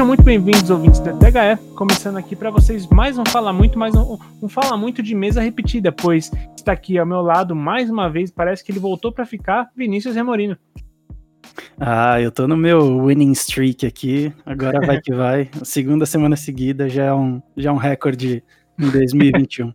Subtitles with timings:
[0.00, 3.94] Sejam muito bem-vindos, ouvintes da THE, começando aqui para vocês mais um Fala Muito, mais
[3.94, 8.08] um, um Fala Muito de mesa repetida, pois está aqui ao meu lado mais uma
[8.08, 10.56] vez, parece que ele voltou para ficar, Vinícius Remorino.
[11.78, 15.50] Ah, eu tô no meu winning streak aqui, agora vai que vai.
[15.62, 18.42] segunda semana seguida já é um, já é um recorde
[18.78, 19.70] em 2021.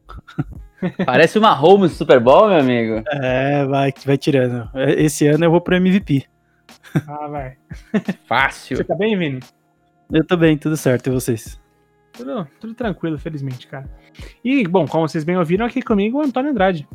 [1.05, 3.03] Parece uma home Super Bowl, meu amigo.
[3.11, 4.67] É, vai, vai tirando.
[4.97, 6.25] Esse ano eu vou pro MVP.
[7.07, 7.57] Ah, vai.
[8.25, 8.77] Fácil.
[8.77, 9.39] Você tá bem, Vini?
[10.11, 11.59] Eu tô bem, tudo certo, e vocês?
[12.13, 13.89] Tudo, tudo tranquilo, felizmente, cara.
[14.43, 16.87] E, bom, como vocês bem ouviram, aqui comigo o Antônio Andrade.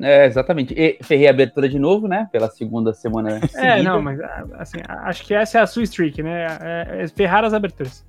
[0.00, 0.74] É, exatamente.
[0.76, 2.28] E ferrei a abertura de novo, né?
[2.32, 3.38] Pela segunda semana.
[3.38, 3.82] É, seguida.
[3.82, 4.18] não, mas
[4.54, 6.46] assim, acho que essa é a sua streak, né?
[6.60, 8.04] É, é ferrar as aberturas.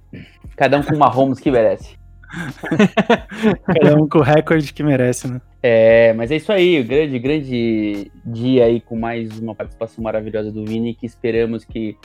[0.56, 1.98] Cada um com uma Holmes que merece.
[3.66, 5.40] Cada um com o recorde que merece, né?
[5.62, 10.52] É, mas é isso aí, o grande, grande dia aí com mais uma participação maravilhosa
[10.52, 11.96] do Vini, que esperamos que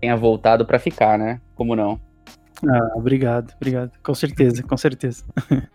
[0.00, 1.40] tenha voltado para ficar, né?
[1.54, 2.00] Como não?
[2.68, 3.92] Ah, obrigado, obrigado.
[4.02, 5.24] Com certeza, com certeza.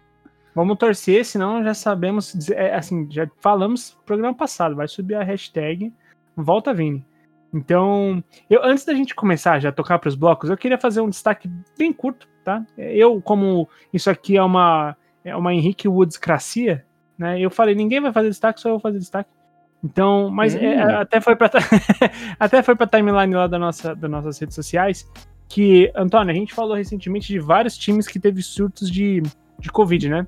[0.55, 5.23] Vamos torcer, senão já sabemos, é, assim, já falamos no programa passado, vai subir a
[5.23, 5.93] hashtag
[6.35, 7.05] Volta Vini.
[7.53, 11.01] Então, eu, antes da gente começar já a tocar para os blocos, eu queria fazer
[11.01, 12.65] um destaque bem curto, tá?
[12.77, 16.85] Eu, como isso aqui é uma, é uma Henrique Woods cracia,
[17.17, 17.39] né?
[17.39, 19.33] Eu falei, ninguém vai fazer destaque, só eu vou fazer destaque.
[19.83, 20.63] Então, mas é, hum.
[20.63, 21.49] é, até foi para
[22.39, 25.09] até foi para timeline lá da nossa, das nossas redes sociais
[25.49, 29.23] que Antônio, a gente falou recentemente de vários times que teve surtos de,
[29.57, 30.27] de Covid, né?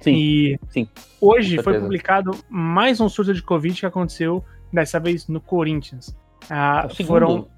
[0.00, 0.14] Sim.
[0.14, 0.88] E sim,
[1.20, 6.16] hoje foi publicado mais um surto de Covid que aconteceu dessa vez no Corinthians.
[6.48, 7.48] Ah, é segundo, foram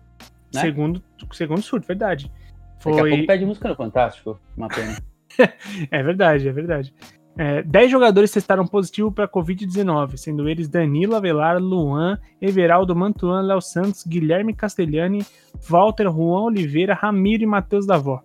[0.53, 0.61] né?
[0.61, 2.31] segundo, segundo surto, verdade.
[2.81, 2.93] Foi...
[2.93, 4.97] Daqui a pouco pede música no Fantástico, uma pena.
[5.91, 6.95] é verdade, é verdade.
[7.39, 13.61] É, 10 jogadores testaram positivo para Covid-19, sendo eles Danilo Avelar, Luan, Everaldo Mantuan, Léo
[13.61, 15.25] Santos, Guilherme Castellani,
[15.69, 18.23] Walter, Juan Oliveira, Ramiro e Matheus Davó.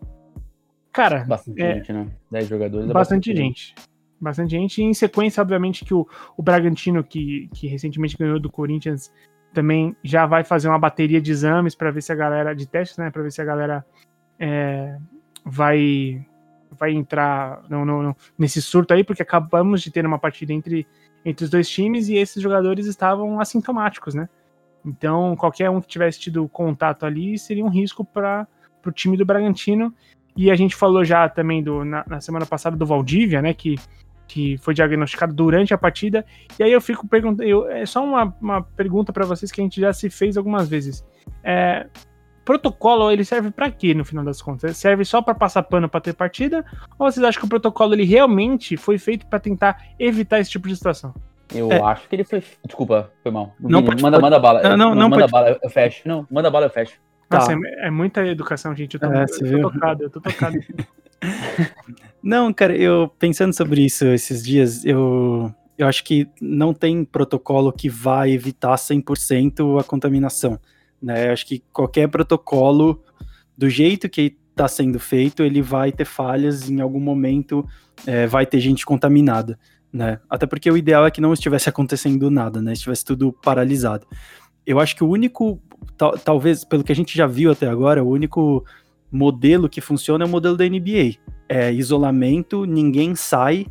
[0.91, 2.07] Cara, bastante é, gente, né?
[2.31, 2.89] 10 jogadores.
[2.89, 3.67] É bastante, bastante gente.
[3.67, 3.75] gente.
[4.19, 4.81] Bastante gente.
[4.81, 9.11] E em sequência, obviamente, que o, o Bragantino, que, que recentemente ganhou do Corinthians,
[9.53, 12.97] também já vai fazer uma bateria de exames para ver se a galera, de testes,
[12.97, 13.11] né?
[13.11, 13.85] Para ver se a galera
[14.39, 14.97] é,
[15.45, 16.25] vai
[16.77, 20.87] vai entrar no, no, nesse surto aí, porque acabamos de ter uma partida entre,
[21.23, 24.29] entre os dois times e esses jogadores estavam assintomáticos, né?
[24.85, 28.47] Então, qualquer um que tivesse tido contato ali seria um risco para
[28.85, 29.93] o time do Bragantino.
[30.37, 33.53] E a gente falou já também do, na, na, semana passada do Valdívia, né?
[33.53, 33.75] Que,
[34.27, 36.23] que foi diagnosticado durante a partida.
[36.59, 37.67] E aí eu fico perguntando.
[37.69, 41.03] É só uma, uma pergunta para vocês que a gente já se fez algumas vezes.
[41.43, 41.87] É,
[42.45, 44.63] protocolo ele serve para quê no final das contas?
[44.63, 46.63] Ele serve só para passar pano para ter partida?
[46.97, 50.67] Ou vocês acham que o protocolo ele realmente foi feito para tentar evitar esse tipo
[50.67, 51.13] de situação?
[51.53, 51.81] Eu é.
[51.81, 52.43] acho que ele foi.
[52.65, 53.53] Desculpa, foi mal.
[53.59, 54.21] Não, pode, manda, pode...
[54.21, 54.63] manda bala.
[54.63, 55.31] Não, não, não manda pode...
[55.31, 56.07] bala, eu fecho.
[56.07, 56.97] Não, manda bala, eu fecho.
[57.29, 57.59] Nossa, tá.
[57.65, 58.95] é, é, muita educação, gente.
[58.95, 60.57] Eu tô, é, eu tô tocado, eu tô tocado.
[62.21, 67.71] não, cara, eu pensando sobre isso esses dias, eu, eu acho que não tem protocolo
[67.71, 70.59] que vai evitar 100% a contaminação.
[71.05, 71.29] Né?
[71.29, 72.99] Acho que qualquer protocolo,
[73.55, 77.63] do jeito que está sendo feito, ele vai ter falhas, em algum momento
[78.07, 79.59] é, vai ter gente contaminada.
[79.93, 80.19] Né?
[80.27, 82.73] Até porque o ideal é que não estivesse acontecendo nada, né?
[82.73, 84.07] Estivesse tudo paralisado.
[84.65, 85.61] Eu acho que o único,
[85.95, 88.65] tal, talvez, pelo que a gente já viu até agora, o único
[89.11, 91.17] modelo que funciona é o modelo da NBA.
[91.47, 93.67] É isolamento, ninguém sai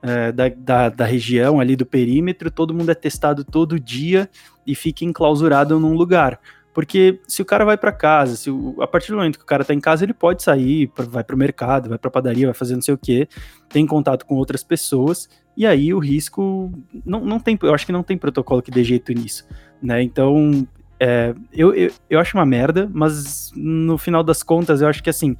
[0.00, 4.30] é, da, da, da, região ali do perímetro, todo mundo é testado todo dia
[4.64, 6.38] e fica enclausurado num lugar.
[6.72, 9.46] Porque se o cara vai para casa, se o, a partir do momento que o
[9.46, 12.74] cara tá em casa, ele pode sair, vai pro mercado, vai pra padaria, vai fazer
[12.74, 13.28] não sei o que,
[13.68, 16.70] tem contato com outras pessoas, e aí o risco
[17.04, 19.46] não, não tem, eu acho que não tem protocolo que dê jeito nisso,
[19.82, 20.02] né?
[20.02, 20.66] Então,
[21.00, 25.10] é, eu, eu, eu acho uma merda, mas no final das contas, eu acho que
[25.10, 25.36] assim,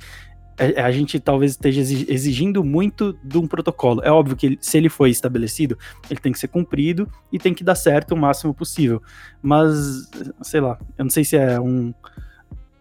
[0.59, 4.03] a, a, gente talvez esteja exigindo muito de um protocolo.
[4.03, 5.79] É óbvio que se ele foi estabelecido,
[6.11, 9.01] ele tem que ser cumprido e tem que dar certo o máximo possível.
[9.41, 10.11] Mas,
[10.43, 11.95] sei lá, eu não sei se é um.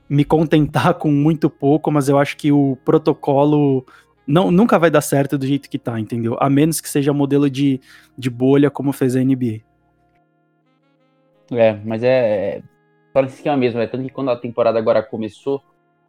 [0.10, 3.86] Me contentar com muito pouco, mas eu acho que o protocolo
[4.26, 6.38] não, nunca vai dar certo do jeito que tá, entendeu?
[6.40, 7.80] A menos que seja modelo de,
[8.18, 9.62] de bolha, como fez a NBA.
[11.52, 12.62] É, mas é.
[13.14, 15.64] Só nesse esquema mesmo, é tanto que quando a temporada agora começou,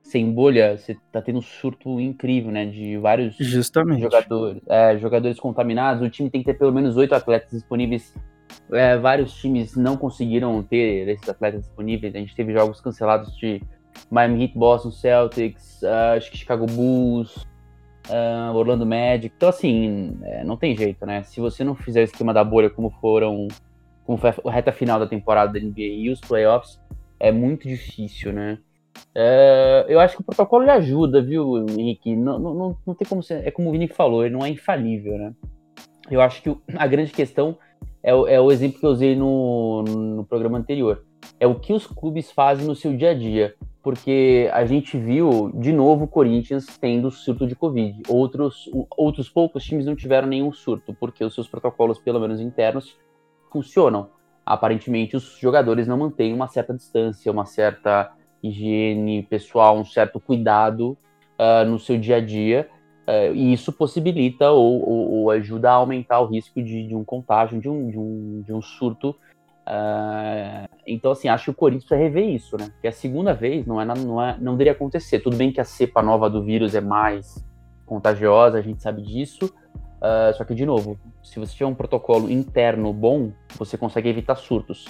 [0.09, 2.65] sem bolha, você tá tendo um surto incrível, né?
[2.65, 4.01] De vários Justamente.
[4.01, 6.03] jogadores, é, jogadores contaminados.
[6.03, 8.15] O time tem que ter pelo menos oito atletas disponíveis.
[8.73, 12.15] É, vários times não conseguiram ter esses atletas disponíveis.
[12.15, 13.61] A gente teve jogos cancelados de
[14.11, 17.37] Miami Heat, Boston Celtics, uh, acho que Chicago Bulls,
[18.09, 19.35] uh, Orlando Magic.
[19.37, 21.23] Então, assim, é, não tem jeito, né?
[21.25, 23.47] Se você não fizer o esquema da bolha como foram,
[24.07, 26.81] como foi a reta final da temporada da NBA e os playoffs,
[27.21, 28.59] é muito difícil, né?
[29.15, 32.15] É, eu acho que o protocolo lhe ajuda, viu, Henrique?
[32.15, 33.47] Não, não, não tem como ser.
[33.47, 35.33] É como o Vini falou, ele não é infalível, né?
[36.11, 37.59] Eu acho que a grande questão
[38.03, 41.05] é, é o exemplo que eu usei no, no programa anterior.
[41.39, 43.55] É o que os clubes fazem no seu dia a dia.
[43.83, 48.03] Porque a gente viu, de novo, o Corinthians tendo surto de Covid.
[48.09, 52.99] Outros, outros poucos times não tiveram nenhum surto, porque os seus protocolos, pelo menos internos,
[53.51, 54.11] funcionam.
[54.45, 58.13] Aparentemente, os jogadores não mantêm uma certa distância, uma certa
[58.43, 60.97] higiene pessoal, um certo cuidado
[61.39, 62.69] uh, no seu dia a dia,
[63.07, 67.05] uh, e isso possibilita ou, ou, ou, ajuda a aumentar o risco de, de um
[67.05, 69.11] contágio, de um, de um, de um surto.
[69.67, 72.71] Uh, então, assim, acho que o Corinthians precisa rever isso, né?
[72.81, 75.21] Que a segunda vez não, é, não, é, não deveria acontecer.
[75.21, 77.45] Tudo bem que a cepa nova do vírus é mais
[77.85, 79.53] contagiosa, a gente sabe disso,
[79.99, 84.37] Uh, só que, de novo, se você tiver um protocolo interno bom, você consegue evitar
[84.37, 84.87] surtos.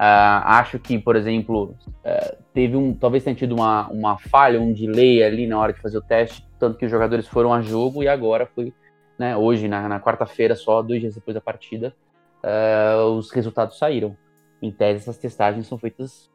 [0.00, 2.94] Uh, acho que, por exemplo, uh, teve um.
[2.94, 6.46] Talvez tenha tido uma, uma falha, um delay ali na hora de fazer o teste,
[6.58, 8.72] tanto que os jogadores foram a jogo e agora foi,
[9.18, 11.94] né, hoje, na, na quarta-feira, só dois dias depois da partida,
[12.42, 14.16] uh, os resultados saíram.
[14.62, 16.30] Em tese, essas testagens são feitas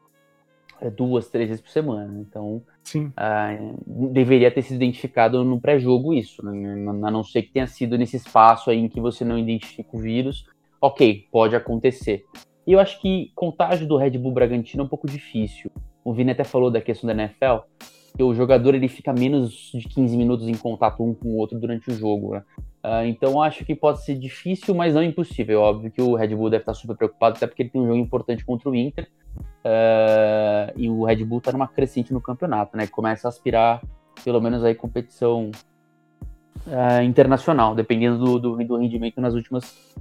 [0.94, 2.20] duas, três vezes por semana.
[2.20, 2.62] Então,
[4.12, 6.52] deveria ter sido identificado no pré-jogo isso, né?
[7.04, 10.00] a não ser que tenha sido nesse espaço aí em que você não identifica o
[10.00, 10.44] vírus.
[10.80, 12.24] Ok, pode acontecer.
[12.66, 15.70] E eu acho que contágio do Red Bull Bragantino é um pouco difícil.
[16.04, 17.64] O Vini até falou da questão da NFL,
[18.16, 21.58] que o jogador ele fica menos de 15 minutos em contato um com o outro
[21.58, 22.34] durante o jogo.
[22.34, 22.42] Né?
[22.84, 25.60] Uh, então acho que pode ser difícil, mas não impossível.
[25.60, 27.98] Óbvio que o Red Bull deve estar super preocupado, até porque ele tem um jogo
[27.98, 29.08] importante contra o Inter.
[29.36, 32.86] Uh, e o Red Bull está numa crescente no campeonato, né?
[32.86, 33.82] Começa a aspirar,
[34.24, 35.50] pelo menos, aí competição
[36.66, 39.94] uh, internacional, dependendo do, do, do rendimento nas últimas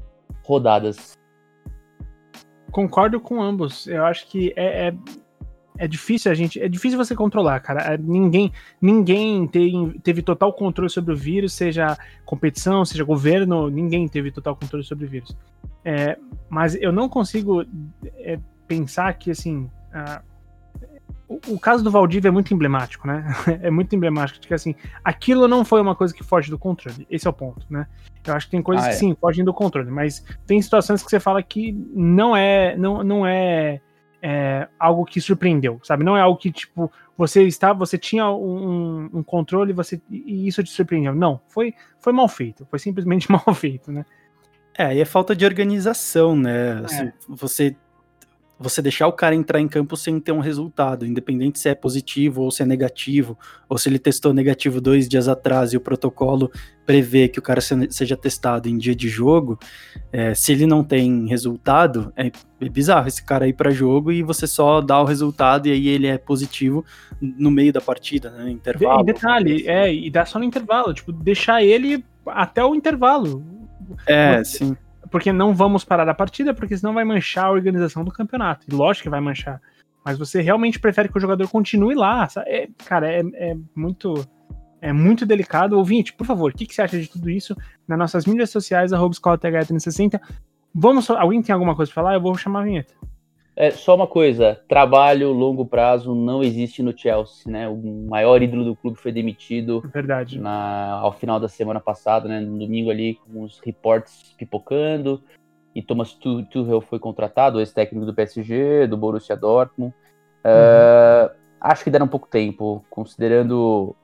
[0.44, 1.16] rodadas.
[2.76, 3.88] Concordo com ambos.
[3.88, 4.94] Eu acho que é, é,
[5.78, 6.62] é, difícil a gente.
[6.62, 7.94] É difícil você controlar, cara.
[7.94, 8.52] É, ninguém
[8.82, 14.58] ninguém tem, teve total controle sobre o vírus, seja competição, seja governo, ninguém teve total
[14.58, 15.34] controle sobre o vírus.
[15.86, 16.18] É,
[16.50, 17.66] mas eu não consigo
[18.18, 18.38] é,
[18.68, 19.72] pensar que assim.
[21.28, 23.26] O, o, caso do Valdívia é muito emblemático, né?
[23.62, 27.08] é muito emblemático de que assim, aquilo não foi uma coisa que foge do controle.
[27.10, 27.88] Esse é o ponto, né?
[28.26, 28.98] Eu acho que tem coisas ah, que é.
[28.98, 33.26] sim, fogem do controle, mas tem situações que você fala que não é, não, não
[33.26, 33.82] é,
[34.22, 36.04] é algo que surpreendeu, sabe?
[36.04, 40.64] Não é algo que, tipo, você está, você tinha um, um controle você, e isso
[40.64, 41.16] te surpreendeu.
[41.16, 44.06] Não, foi, foi mal feito, foi simplesmente mal feito, né?
[44.78, 46.82] É, e é falta de organização, né?
[46.84, 47.14] Assim, é.
[47.30, 47.76] Você
[48.58, 52.42] você deixar o cara entrar em campo sem ter um resultado, independente se é positivo
[52.42, 53.38] ou se é negativo,
[53.68, 56.50] ou se ele testou negativo dois dias atrás e o protocolo
[56.86, 59.60] prevê que o cara seja testado em dia de jogo,
[60.12, 62.32] é, se ele não tem resultado, é,
[62.62, 65.88] é bizarro esse cara ir para jogo e você só dá o resultado e aí
[65.90, 66.86] ele é positivo
[67.20, 68.50] no meio da partida, né?
[68.50, 69.02] Intervalo.
[69.02, 73.44] E detalhe, é, e dá só no intervalo, tipo, deixar ele até o intervalo.
[74.08, 74.76] É, sim
[75.16, 78.66] porque não vamos parar a partida, porque senão vai manchar a organização do campeonato.
[78.70, 79.62] E lógico que vai manchar.
[80.04, 82.28] Mas você realmente prefere que o jogador continue lá.
[82.40, 84.28] É, cara, é, é, muito
[84.82, 85.78] é muito delicado.
[85.78, 87.56] Ouvinte, por favor, o que, que, você acha de tudo isso?
[87.88, 90.20] Nas nossas mídias sociais, arroba escola 360
[90.74, 92.16] Vamos, alguém tem alguma coisa para falar?
[92.16, 92.94] Eu vou chamar a vinheta.
[93.58, 97.70] É, só uma coisa, trabalho longo prazo não existe no Chelsea, né?
[97.70, 97.78] O
[98.10, 99.82] maior ídolo do clube foi demitido.
[99.94, 100.38] Verdade.
[100.40, 102.42] Na, ao final da semana passada, né?
[102.42, 105.24] No domingo ali, com os reportes pipocando.
[105.74, 109.94] E Thomas Tuchel foi contratado, ex-técnico do PSG, do Borussia Dortmund.
[110.44, 110.52] Uhum.
[110.52, 113.96] Uh, acho que deram um pouco tempo, considerando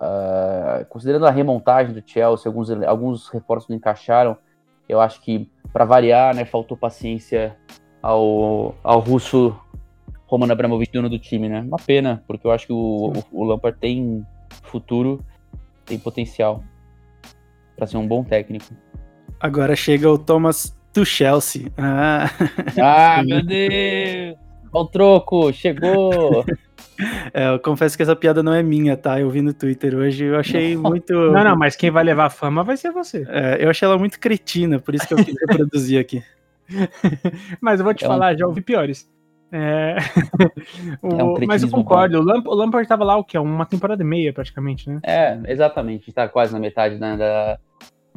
[0.00, 4.36] uh, considerando a remontagem do Chelsea, alguns, alguns reforços não encaixaram.
[4.88, 7.56] Eu acho que, para variar, né, faltou paciência
[8.02, 9.56] ao, ao russo
[10.26, 11.60] Roman Abramovich, dono do time, né?
[11.60, 14.24] Uma pena, porque eu acho que o, o, o Lampard tem
[14.62, 15.24] futuro,
[15.84, 16.62] tem potencial
[17.76, 18.66] para ser um bom técnico.
[19.40, 21.72] Agora chega o Thomas do Chelsea.
[21.76, 22.30] Ah,
[22.80, 24.36] ah meu Deus!
[24.72, 26.44] Olha o troco, chegou!
[27.32, 29.18] É, eu confesso que essa piada não é minha, tá?
[29.18, 31.14] Eu vi no Twitter hoje, eu achei muito.
[31.14, 33.26] Não, não, mas quem vai levar a fama vai ser você.
[33.30, 36.22] É, eu achei ela muito cretina, por isso que eu quis reproduzir aqui.
[37.60, 38.38] mas eu vou te é falar, um...
[38.38, 39.08] já ouvi piores.
[39.52, 39.96] É...
[41.02, 41.08] o...
[41.18, 43.36] é um mas eu concordo, o, Lamp o Lampard tava lá o que?
[43.38, 45.00] Uma temporada e meia, praticamente, né?
[45.02, 46.12] É, exatamente.
[46.12, 47.58] Tá quase na metade né, da,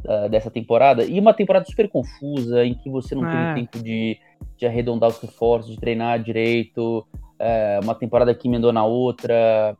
[0.03, 1.03] da, dessa temporada.
[1.03, 3.31] E uma temporada super confusa, em que você não é.
[3.31, 4.17] teve tempo de,
[4.57, 7.05] de arredondar os reforços, de treinar direito.
[7.39, 9.75] É, uma temporada que emendou na outra.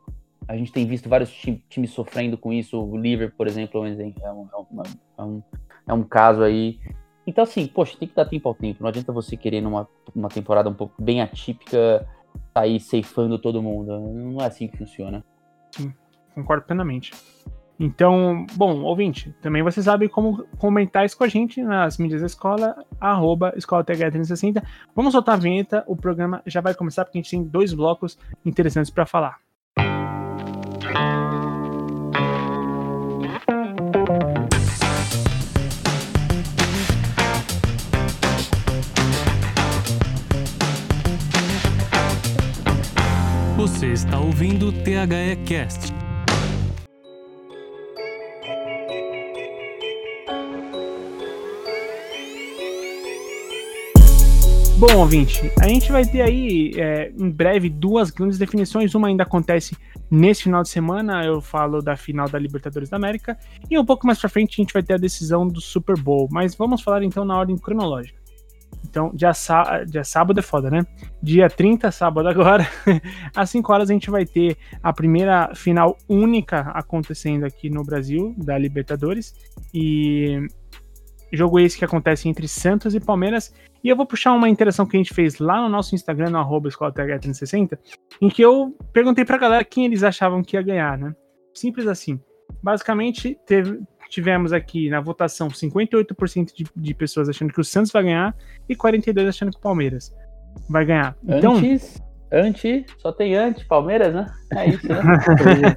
[0.46, 1.30] A gente tem visto vários
[1.68, 2.78] times sofrendo com isso.
[2.78, 4.48] O Liverpool, por exemplo, é um,
[5.16, 5.42] é um,
[5.88, 6.78] é um caso aí.
[7.26, 8.82] Então, assim, poxa, tem que dar tempo ao tempo.
[8.82, 12.06] Não adianta você querer numa uma temporada um pouco bem atípica
[12.52, 13.98] sair ceifando todo mundo.
[13.98, 15.24] Não é assim que funciona.
[15.70, 15.92] Sim,
[16.34, 17.12] concordo plenamente.
[17.78, 22.26] Então, bom, ouvinte, também você sabe como comentar isso com a gente nas mídias da
[22.26, 24.62] escola, arroba escolatH360.
[24.94, 28.16] Vamos soltar a vinheta, o programa já vai começar, porque a gente tem dois blocos
[28.44, 29.43] interessantes para falar.
[43.64, 45.90] Você está ouvindo o THE Cast.
[54.76, 58.94] Bom, ouvinte, a gente vai ter aí é, em breve duas grandes definições.
[58.94, 59.74] Uma ainda acontece
[60.10, 63.38] nesse final de semana, eu falo da final da Libertadores da América,
[63.70, 66.28] e um pouco mais pra frente a gente vai ter a decisão do Super Bowl.
[66.30, 68.23] Mas vamos falar então na ordem cronológica.
[68.84, 69.32] Então, dia,
[69.86, 70.86] dia sábado é foda, né?
[71.22, 72.66] Dia 30, sábado agora,
[73.34, 78.34] às 5 horas a gente vai ter a primeira final única acontecendo aqui no Brasil,
[78.38, 79.34] da Libertadores.
[79.72, 80.46] E
[81.32, 83.52] jogo esse que acontece entre Santos e Palmeiras.
[83.82, 86.38] E eu vou puxar uma interação que a gente fez lá no nosso Instagram, no
[86.38, 87.78] arroba 360
[88.20, 91.14] em que eu perguntei pra galera quem eles achavam que ia ganhar, né?
[91.52, 92.20] Simples assim.
[92.62, 98.04] Basicamente, teve, tivemos aqui na votação 58% de, de pessoas achando que o Santos vai
[98.04, 98.36] ganhar
[98.68, 100.14] e 42% achando que o Palmeiras
[100.68, 101.16] vai ganhar.
[101.26, 104.26] Então, antes, antes, só tem antes, Palmeiras, né?
[104.52, 105.76] É isso, né?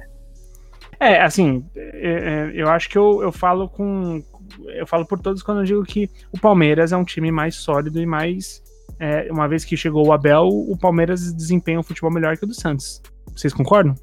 [1.00, 4.22] é, assim, é, é, eu acho que eu, eu falo com.
[4.68, 8.00] Eu falo por todos quando eu digo que o Palmeiras é um time mais sólido
[8.00, 8.62] e mais.
[9.00, 12.48] É, uma vez que chegou o Abel, o Palmeiras desempenha um futebol melhor que o
[12.48, 13.00] do Santos.
[13.36, 13.94] Vocês concordam?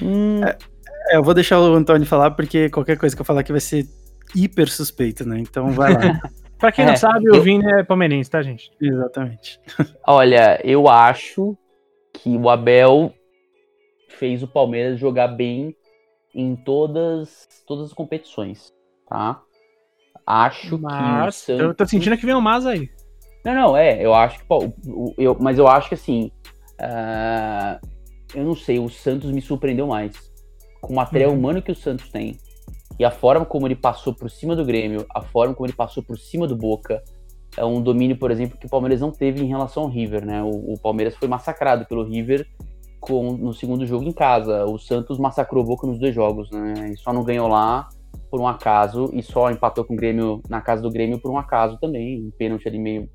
[0.00, 0.40] Hum,
[1.10, 3.60] é, eu vou deixar o Antônio falar, porque qualquer coisa que eu falar aqui vai
[3.60, 3.84] ser
[4.34, 5.40] hiper suspeito, né?
[5.40, 6.20] Então vai lá.
[6.56, 7.34] pra quem é, não sabe, eu...
[7.34, 8.70] o Vini é palmeirense, tá, gente?
[8.80, 9.60] Exatamente.
[10.06, 11.58] Olha, eu acho
[12.12, 13.12] que o Abel
[14.08, 15.74] fez o Palmeiras jogar bem
[16.32, 18.72] em todas, todas as competições,
[19.08, 19.42] tá?
[20.24, 21.46] Acho mas, que.
[21.46, 21.60] Santos...
[21.60, 22.88] Eu tô sentindo que vem o Mas aí.
[23.44, 24.00] Não, não, é.
[24.00, 24.44] Eu acho que.
[24.44, 24.72] Pô,
[25.18, 26.30] eu, mas eu acho que assim.
[26.80, 27.84] Uh,
[28.32, 30.29] eu não sei, o Santos me surpreendeu mais
[30.80, 31.38] com o material uhum.
[31.38, 32.38] humano que o Santos tem
[33.00, 36.02] e a forma como ele passou por cima do Grêmio, a forma como ele passou
[36.02, 37.02] por cima do Boca,
[37.56, 40.42] é um domínio, por exemplo, que o Palmeiras não teve em relação ao River, né?
[40.42, 42.46] O, o Palmeiras foi massacrado pelo River
[43.00, 44.66] com, no segundo jogo em casa.
[44.66, 46.90] O Santos massacrou o Boca nos dois jogos, né?
[46.92, 47.88] E só não ganhou lá
[48.30, 51.38] por um acaso e só empatou com o Grêmio na casa do Grêmio por um
[51.38, 52.22] acaso também.
[52.22, 53.08] Um pênalti ali meio,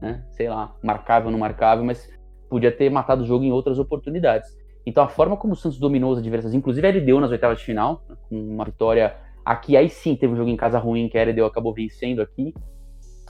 [0.00, 0.24] né?
[0.30, 2.08] Sei lá, marcável ou não marcável, mas
[2.48, 4.48] podia ter matado o jogo em outras oportunidades.
[4.84, 7.64] Então a forma como o Santos dominou os adversários, inclusive a LDU nas oitavas de
[7.64, 11.24] final, com uma vitória aqui, aí sim teve um jogo em casa ruim que a
[11.24, 12.54] LDU acabou vencendo aqui,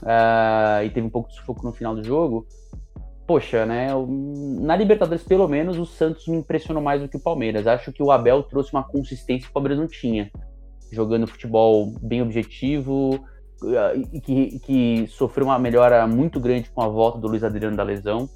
[0.01, 2.45] uh, e teve um pouco de sufoco no final do jogo.
[3.25, 3.87] Poxa, né?
[4.59, 7.65] Na Libertadores, pelo menos, o Santos me impressionou mais do que o Palmeiras.
[7.65, 10.29] Acho que o Abel trouxe uma consistência que o Palmeiras não tinha.
[10.91, 13.25] Jogando futebol bem objetivo,
[14.11, 17.83] e que, que sofreu uma melhora muito grande com a volta do Luiz Adriano da
[17.83, 18.27] lesão.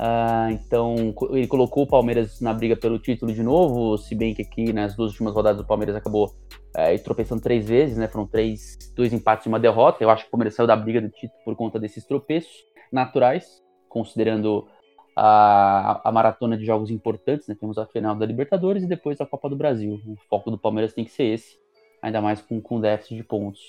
[0.00, 4.40] Uh, então, ele colocou o Palmeiras na briga pelo título de novo, se bem que
[4.40, 8.08] aqui nas duas últimas rodadas o Palmeiras acabou uh, tropeçando três vezes, né?
[8.08, 10.02] Foram três, dois empates e uma derrota.
[10.02, 13.62] Eu acho que o Palmeiras saiu da briga do título por conta desses tropeços naturais,
[13.90, 14.66] considerando
[15.14, 17.54] a, a maratona de jogos importantes, né?
[17.54, 20.00] Temos a final da Libertadores e depois a Copa do Brasil.
[20.06, 21.58] O foco do Palmeiras tem que ser esse,
[22.00, 23.60] ainda mais com, com déficit de pontos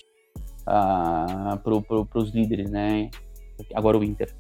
[0.62, 3.10] uh, para os líderes, né?
[3.76, 4.34] Agora o Inter.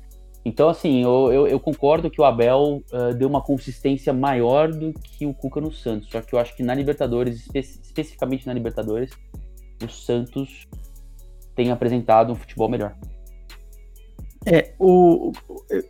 [0.43, 4.91] Então, assim, eu, eu, eu, concordo que o Abel uh, deu uma consistência maior do
[4.93, 6.09] que o Cuca no Santos.
[6.09, 9.11] Só que eu acho que na Libertadores, espe especificamente na Libertadores,
[9.83, 10.67] o Santos
[11.55, 12.95] tem apresentado um futebol melhor.
[14.43, 15.31] É, o,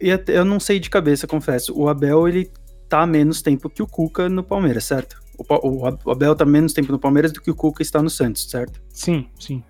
[0.01, 1.73] eu, eu não sei de cabeça, confesso.
[1.73, 2.51] O Abel, ele
[2.89, 5.21] tá menos tempo que o Cuca no Palmeiras, certo?
[5.37, 8.49] O, o Abel tá menos tempo no Palmeiras do que o Cuca está no Santos,
[8.49, 8.81] certo?
[8.89, 9.63] Sim, sim.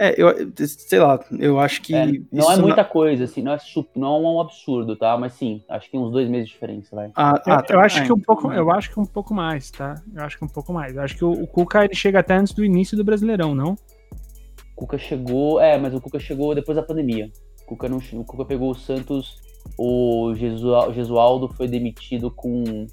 [0.00, 1.94] É, eu sei lá, eu acho que.
[1.94, 2.84] É, não é muita na...
[2.84, 3.58] coisa, assim, não é,
[3.96, 5.18] não é um absurdo, tá?
[5.18, 7.10] Mas sim, acho que tem uns dois meses de diferença, vai.
[7.16, 7.74] Ah, eu, ah, tá.
[7.74, 10.00] eu acho que um pouco, eu acho que um pouco mais, tá?
[10.14, 10.94] Eu acho que um pouco mais.
[10.94, 13.72] Eu acho que o, o Cuca ele chega até antes do início do Brasileirão, não?
[13.72, 17.30] O Cuca chegou, é, mas o Cuca chegou depois da pandemia.
[17.62, 19.40] O Cuca, não, o Cuca pegou o Santos,
[19.76, 22.86] o Jesualdo foi demitido com,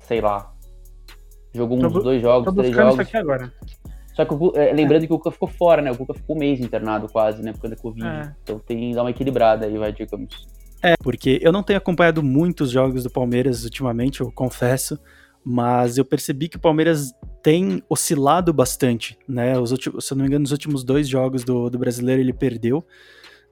[0.00, 0.54] sei lá,
[1.54, 2.92] jogou uns tô, dois jogos, três jogos.
[2.94, 3.52] Isso aqui agora.
[4.16, 5.06] Só que, é, lembrando é.
[5.06, 5.90] que o Cuca ficou fora, né?
[5.90, 7.52] O Cuca ficou um mês internado quase, né?
[7.52, 8.06] Por causa da Covid.
[8.06, 8.34] É.
[8.42, 10.48] Então tem que dar uma equilibrada aí, vai, digamos.
[10.82, 14.98] É, porque eu não tenho acompanhado muitos jogos do Palmeiras ultimamente, eu confesso,
[15.44, 19.58] mas eu percebi que o Palmeiras tem oscilado bastante, né?
[19.58, 22.32] Os últimos, se eu não me engano, nos últimos dois jogos do, do brasileiro ele
[22.32, 22.82] perdeu.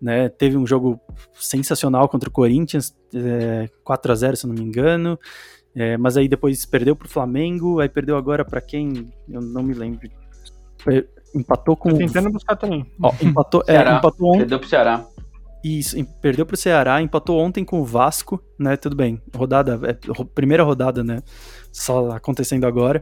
[0.00, 0.30] né?
[0.30, 0.98] Teve um jogo
[1.34, 5.18] sensacional contra o Corinthians, é, 4 a 0 se eu não me engano.
[5.76, 9.12] É, mas aí depois perdeu pro Flamengo, aí perdeu agora para quem?
[9.28, 10.08] Eu não me lembro.
[11.34, 11.90] Empatou com.
[11.90, 12.86] Tô tentando buscar também.
[13.02, 14.38] Ó, empatou, é, empatou ontem.
[14.40, 15.04] Perdeu pro Ceará.
[15.64, 18.76] Isso, perdeu pro Ceará, empatou ontem com o Vasco, né?
[18.76, 19.20] Tudo bem.
[19.34, 19.96] Rodada, é,
[20.34, 21.22] primeira rodada, né?
[21.72, 23.00] Só acontecendo agora.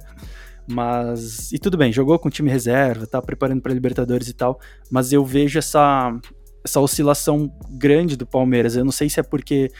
[0.66, 1.52] Mas.
[1.52, 4.60] E tudo bem, jogou com time reserva, tá preparando pra Libertadores e tal.
[4.90, 6.16] Mas eu vejo essa,
[6.64, 8.76] essa oscilação grande do Palmeiras.
[8.76, 9.70] Eu não sei se é porque.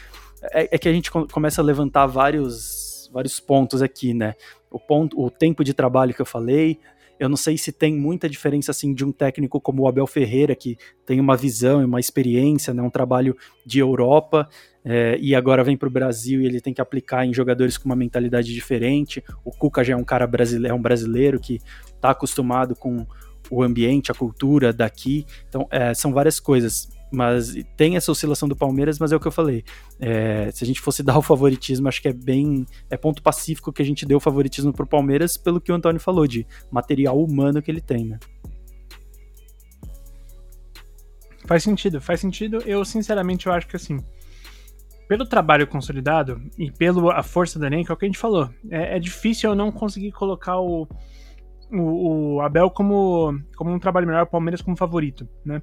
[0.51, 4.35] É, é que a gente co- começa a levantar vários, vários pontos aqui, né?
[4.69, 6.77] O, ponto, o tempo de trabalho que eu falei.
[7.23, 10.53] Eu não sei se tem muita diferença assim de um técnico como o Abel Ferreira,
[10.53, 13.33] que tem uma visão e uma experiência, né, um trabalho
[13.65, 14.49] de Europa,
[14.83, 17.85] é, e agora vem para o Brasil e ele tem que aplicar em jogadores com
[17.85, 19.23] uma mentalidade diferente.
[19.45, 21.61] O Cuca já é um cara brasileiro, é um brasileiro que
[21.95, 23.07] está acostumado com
[23.49, 25.25] o ambiente, a cultura daqui.
[25.47, 26.89] Então, é, são várias coisas.
[27.13, 29.63] Mas tem essa oscilação do Palmeiras, mas é o que eu falei.
[29.99, 32.65] É, se a gente fosse dar o favoritismo, acho que é bem.
[32.89, 36.01] É ponto pacífico que a gente deu o favoritismo pro Palmeiras, pelo que o Antônio
[36.01, 38.19] falou, de material humano que ele tem, né?
[41.45, 42.63] Faz sentido, faz sentido.
[42.65, 43.99] Eu, sinceramente, eu acho que assim,
[45.07, 48.49] pelo trabalho consolidado e pela força do elenco, é o que a gente falou.
[48.71, 50.87] É, é difícil eu não conseguir colocar o,
[51.71, 55.61] o, o Abel como, como um trabalho melhor, o Palmeiras como favorito, né?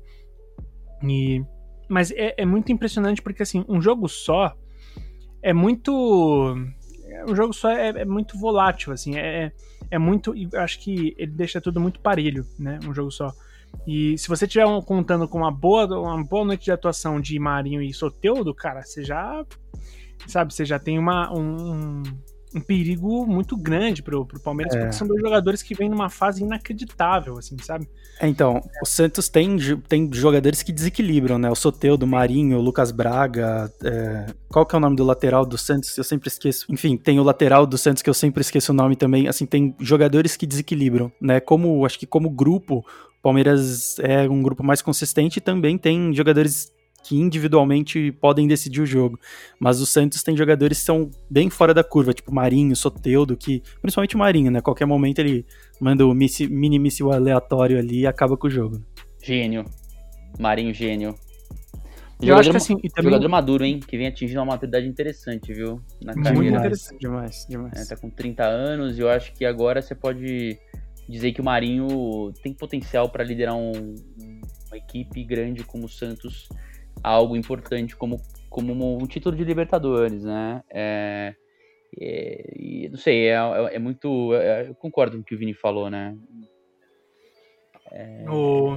[1.02, 1.44] E,
[1.88, 4.54] mas é, é muito impressionante porque, assim, um jogo só
[5.42, 6.54] é muito.
[7.28, 9.52] Um jogo só é, é muito volátil, assim, é,
[9.90, 10.34] é muito.
[10.34, 12.78] Eu acho que ele deixa tudo muito parelho, né?
[12.86, 13.32] Um jogo só.
[13.86, 17.82] E se você estiver contando com uma boa, uma boa noite de atuação de Marinho
[17.82, 19.44] e Soteudo, cara, você já.
[20.26, 22.02] Sabe, você já tem uma, um,
[22.54, 24.78] um perigo muito grande pro, pro Palmeiras, É.
[24.80, 27.88] porque são dois jogadores que vêm numa fase inacreditável, assim, sabe?
[28.20, 29.56] É, então, o Santos tem,
[29.88, 31.50] tem jogadores que desequilibram, né?
[31.50, 33.72] O Soteudo, Marinho, o Lucas Braga.
[33.82, 35.96] é, Qual que é o nome do lateral do Santos?
[35.96, 36.66] Eu sempre esqueço.
[36.68, 39.28] Enfim, tem o lateral do Santos que eu sempre esqueço o nome também.
[39.28, 41.40] Assim, tem jogadores que desequilibram, né?
[41.40, 42.78] Como, acho que como grupo,
[43.18, 48.80] o Palmeiras é um grupo mais consistente e também tem jogadores que individualmente podem decidir
[48.80, 49.18] o jogo.
[49.58, 53.62] Mas o Santos tem jogadores que são bem fora da curva, tipo Marinho, Soteudo, que
[53.80, 54.60] principalmente o Marinho, né?
[54.60, 55.44] Qualquer momento ele
[55.80, 58.82] manda o missi- mini míssil aleatório ali e acaba com o jogo.
[59.22, 59.64] Gênio.
[60.38, 61.14] Marinho, gênio.
[62.22, 63.80] Eu acho que assim, e também Jogador maduro, hein?
[63.80, 65.80] Que vem atingindo uma maturidade interessante, viu?
[66.02, 66.56] Na Muito carreira.
[66.58, 67.00] interessante.
[67.00, 67.72] Demais, demais.
[67.80, 70.58] É, tá com 30 anos e eu acho que agora você pode
[71.08, 73.94] dizer que o Marinho tem potencial para liderar um-
[74.68, 76.46] uma equipe grande como o Santos
[77.02, 80.62] algo importante como, como um título de Libertadores, né?
[80.72, 81.34] É,
[82.00, 84.34] é, não sei, é, é- é muito.
[84.34, 86.16] é- eu concordo com o que o Vini falou, né?
[88.30, 88.76] o,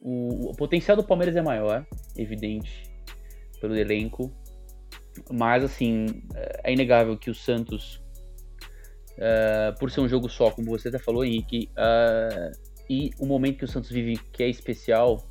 [0.00, 2.90] O, o potencial do Palmeiras é maior, evidente,
[3.60, 4.32] pelo elenco.
[5.32, 6.06] Mas, assim,
[6.62, 8.02] é inegável que o Santos,
[9.16, 12.52] eh, por ser um jogo só, como você até falou, Henrique, eh,
[12.88, 15.26] e o momento que o Santos vive, que é especial,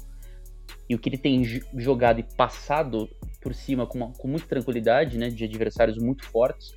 [0.89, 3.09] e o que ele tem jo- jogado e passado
[3.41, 6.71] por cima com, uma- com muita tranquilidade, né, de adversários muito fortes,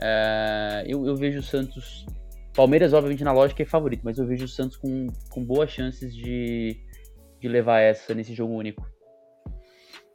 [0.00, 2.06] eh, eu, eu vejo o Santos.
[2.54, 6.14] Palmeiras, obviamente, na lógica é favorito, mas eu vejo o Santos com, com boas chances
[6.14, 6.76] de,
[7.40, 8.84] de levar essa nesse jogo único.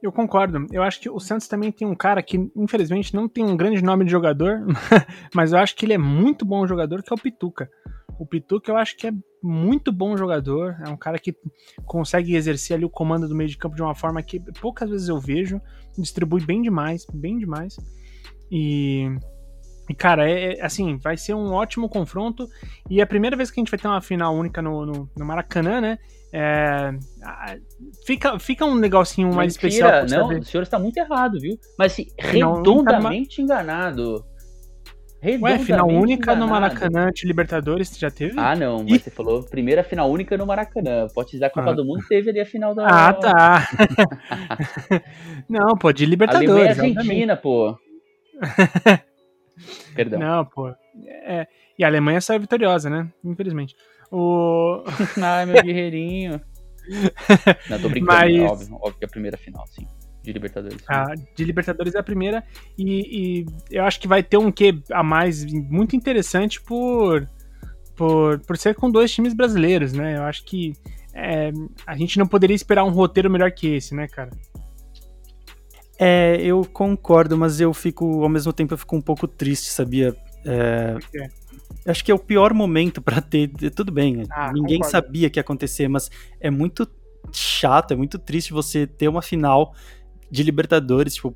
[0.01, 0.67] Eu concordo.
[0.69, 3.81] Eu acho que o Santos também tem um cara que, infelizmente, não tem um grande
[3.81, 4.65] nome de jogador,
[5.33, 7.69] mas eu acho que ele é muito bom jogador, que é o Pituca.
[8.19, 9.11] O Pituca eu acho que é
[9.43, 11.35] muito bom jogador, é um cara que
[11.85, 15.09] consegue exercer ali o comando do meio de campo de uma forma que poucas vezes
[15.09, 15.59] eu vejo,
[15.97, 17.75] distribui bem demais, bem demais.
[18.49, 19.05] E,
[19.89, 22.47] e cara, é, é, assim, vai ser um ótimo confronto
[22.89, 25.09] e é a primeira vez que a gente vai ter uma final única no, no,
[25.13, 25.99] no Maracanã, né?
[26.31, 26.97] É,
[28.07, 30.19] fica, fica um negocinho mais Mentira, especial.
[30.21, 30.39] não, saber.
[30.39, 31.59] o senhor está muito errado, viu?
[31.77, 34.25] Mas assim, Final única redondamente enganado.
[35.41, 36.61] Ué, final única no enganado.
[36.75, 38.33] Maracanã de Libertadores, já teve?
[38.37, 38.91] Ah, não, Ih.
[38.91, 41.07] mas você falou primeira final única no Maracanã.
[41.13, 41.73] Pode dizer a Copa Ah.
[41.73, 42.85] do Mundo teve ali a final da.
[42.87, 43.67] Ah, tá.
[45.49, 46.69] não, pô, de Alemanha e Libertadores.
[46.79, 46.97] obviamente.
[46.97, 47.77] Argentina, pô.
[49.95, 50.19] Perdão.
[50.19, 50.69] Não, pô.
[51.25, 53.07] É, e a Alemanha saiu vitoriosa, né?
[53.23, 53.75] Infelizmente.
[54.11, 54.83] O...
[55.21, 56.41] Ai, meu guerreirinho.
[57.69, 59.87] não, tô brincando, Mas- é óbvio, óbvio que é a primeira final, sim.
[60.23, 60.77] De Libertadores.
[60.87, 62.43] A de Libertadores é a primeira.
[62.77, 67.27] E, e eu acho que vai ter um quê a mais muito interessante por,
[67.95, 70.17] por, por ser com dois times brasileiros, né?
[70.17, 70.73] Eu acho que
[71.13, 71.51] é,
[71.85, 74.31] a gente não poderia esperar um roteiro melhor que esse, né, cara?
[75.99, 80.15] É, eu concordo, mas eu fico, ao mesmo tempo, eu fico um pouco triste, sabia?
[80.45, 81.29] É, Por quê?
[81.85, 83.49] acho que é o pior momento pra ter.
[83.75, 84.91] Tudo bem, Ah, ninguém concordo.
[84.91, 86.09] sabia que ia acontecer, mas
[86.39, 86.87] é muito
[87.31, 89.73] chato, é muito triste você ter uma final
[90.29, 91.35] de Libertadores, tipo,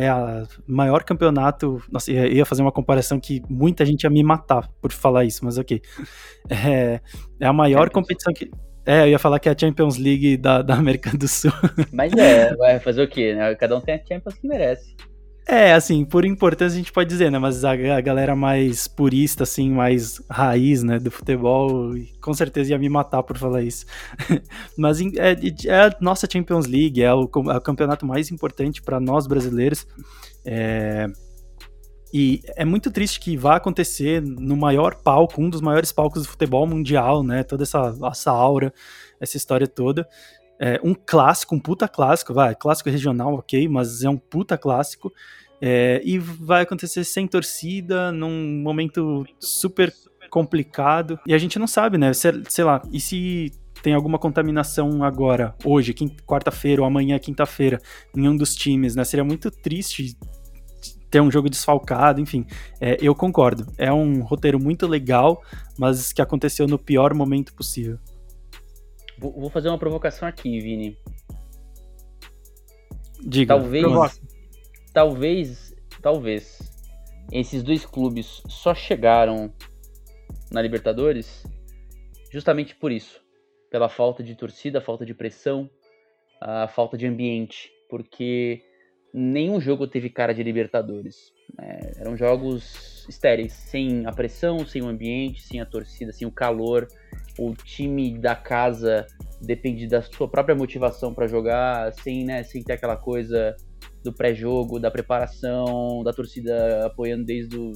[0.00, 1.82] é a maior campeonato.
[1.90, 5.44] Nossa, eu ia fazer uma comparação que muita gente ia me matar por falar isso,
[5.44, 5.80] mas ok.
[6.48, 7.00] É,
[7.40, 8.48] é a maior competição que.
[8.84, 11.50] É, eu ia falar que é a Champions League da, da América do Sul.
[11.92, 13.34] Mas é, vai fazer o quê?
[13.34, 13.52] Né?
[13.56, 14.94] Cada um tem a Champions que merece.
[15.48, 17.38] É, assim, por importância a gente pode dizer, né?
[17.38, 22.78] Mas a, a, galera mais purista, assim, mais raiz, né, do futebol, com certeza ia
[22.78, 23.86] me matar por falar isso.
[24.76, 28.98] Mas é, é, a nossa Champions League, é o, é o campeonato mais importante para
[28.98, 29.86] nós brasileiros.
[30.44, 31.06] É,
[32.12, 36.28] e é muito triste que vá acontecer no maior palco, um dos maiores palcos do
[36.28, 37.44] futebol mundial, né?
[37.44, 38.72] Toda essa, essa aura,
[39.20, 40.08] essa história toda.
[40.58, 45.12] É, um clássico, um puta clássico, vai, clássico regional, ok, mas é um puta clássico.
[45.60, 49.92] É, e vai acontecer sem torcida, num momento super
[50.30, 51.18] complicado.
[51.26, 52.12] E a gente não sabe, né?
[52.12, 55.94] Sei, sei lá, e se tem alguma contaminação agora, hoje,
[56.26, 57.80] quarta-feira ou amanhã, quinta-feira,
[58.14, 59.04] em um dos times, né?
[59.04, 60.16] Seria muito triste
[61.10, 62.44] ter um jogo desfalcado, enfim.
[62.80, 63.66] É, eu concordo.
[63.78, 65.40] É um roteiro muito legal,
[65.78, 67.98] mas que aconteceu no pior momento possível.
[69.18, 70.98] Vou fazer uma provocação aqui, Vini.
[73.20, 73.54] Diga.
[73.54, 74.20] Talvez,
[74.92, 76.58] talvez, talvez
[77.32, 79.52] esses dois clubes só chegaram
[80.50, 81.44] na Libertadores
[82.30, 83.22] justamente por isso,
[83.70, 85.68] pela falta de torcida, falta de pressão,
[86.40, 88.62] a falta de ambiente, porque
[89.16, 91.32] nenhum jogo teve cara de Libertadores.
[91.58, 96.30] É, eram jogos estéreis, sem a pressão, sem o ambiente, sem a torcida, sem o
[96.30, 96.86] calor
[97.38, 99.06] o time da casa
[99.40, 103.54] depende da sua própria motivação para jogar, sem, né, sem ter aquela coisa
[104.02, 107.72] do pré-jogo, da preparação, da torcida apoiando desde o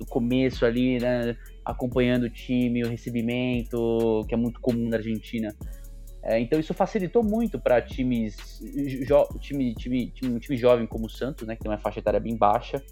[0.00, 5.54] do começo ali, né, acompanhando o time, o recebimento, que é muito comum na Argentina.
[6.22, 8.60] É, então isso facilitou muito para times,
[9.40, 12.20] time, time, time, um time jovem como o Santos, né, que tem uma faixa etária
[12.20, 12.82] bem baixa,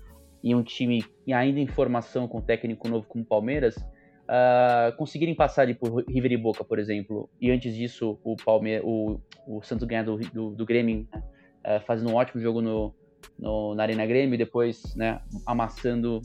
[0.43, 5.63] e um time ainda em formação com técnico novo como o Palmeiras, uh, conseguirem passar
[5.63, 9.87] ali por River e Boca, por exemplo, e antes disso o, Palme o, o Santos
[9.87, 11.23] ganhar do, do, do Grêmio, né?
[11.67, 12.95] uh, fazendo um ótimo jogo no,
[13.39, 16.21] no, na Arena Grêmio e depois né, amassando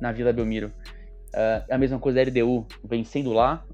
[0.00, 0.72] na Vila Belmiro.
[1.28, 3.64] Uh, a mesma coisa da LDU, vencendo lá,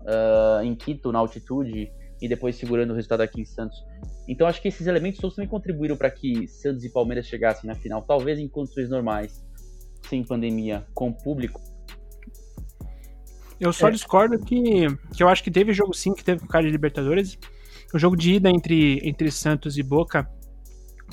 [0.63, 3.79] em Quito, na altitude, e depois segurando o resultado aqui em Santos.
[4.27, 7.75] Então acho que esses elementos todos também contribuíram para que Santos e Palmeiras chegassem na
[7.75, 9.45] final, talvez em condições normais,
[10.09, 11.61] sem pandemia, com público,
[13.61, 13.91] eu só é.
[13.91, 17.39] discordo que, que eu acho que teve jogo sim que teve com cara de Libertadores.
[17.93, 20.29] O jogo de ida entre, entre Santos e Boca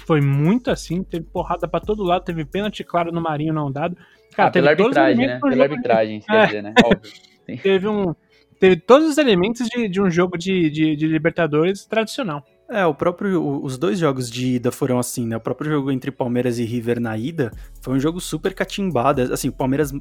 [0.05, 3.97] foi muito assim, teve porrada para todo lado, teve pênalti claro no Marinho não dado.
[4.35, 5.39] Cara, ah, pela arbitragem, né?
[5.39, 6.19] Pela arbitragem, é.
[6.19, 6.73] quer dizer, né?
[6.83, 7.11] Óbvio.
[7.61, 8.15] Teve um
[8.59, 12.43] teve todos os elementos de, de um jogo de, de, de Libertadores tradicional.
[12.67, 15.37] É, o próprio, os dois jogos de ida foram assim, né?
[15.37, 19.21] O próprio jogo entre Palmeiras e River na ida foi um jogo super catimbado.
[19.21, 19.91] Assim, o Palmeiras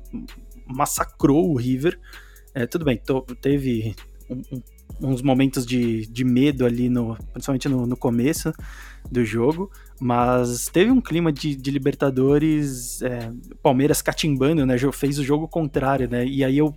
[0.67, 1.99] massacrou o River
[2.55, 3.97] é, tudo bem, tô, teve
[4.31, 4.63] um, um,
[5.01, 8.53] uns momentos de, de medo ali, no, principalmente no, no começo
[9.11, 9.71] do jogo,
[10.01, 13.31] mas teve um clima de, de Libertadores, é,
[13.63, 14.77] Palmeiras catimbando, né?
[14.93, 16.27] Fez o jogo contrário, né?
[16.27, 16.75] E aí eu,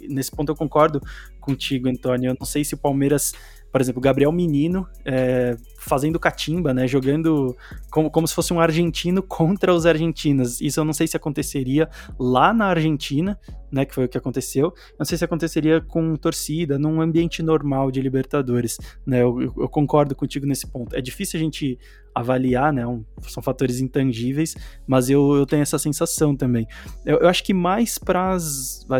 [0.00, 1.00] nesse ponto eu concordo
[1.40, 2.30] contigo, Antônio.
[2.30, 3.32] Eu não sei se o Palmeiras
[3.78, 7.56] por exemplo, Gabriel Menino é, fazendo catimba, né, jogando
[7.92, 10.60] como, como se fosse um argentino contra os argentinos.
[10.60, 11.88] Isso eu não sei se aconteceria
[12.18, 13.38] lá na Argentina,
[13.70, 14.74] né, que foi o que aconteceu.
[14.98, 19.22] Não sei se aconteceria com torcida, num ambiente normal de Libertadores, né.
[19.22, 20.96] Eu, eu concordo contigo nesse ponto.
[20.96, 21.78] É difícil a gente
[22.12, 24.56] avaliar, né, um, são fatores intangíveis,
[24.88, 26.66] mas eu, eu tenho essa sensação também.
[27.06, 28.36] Eu, eu acho que mais para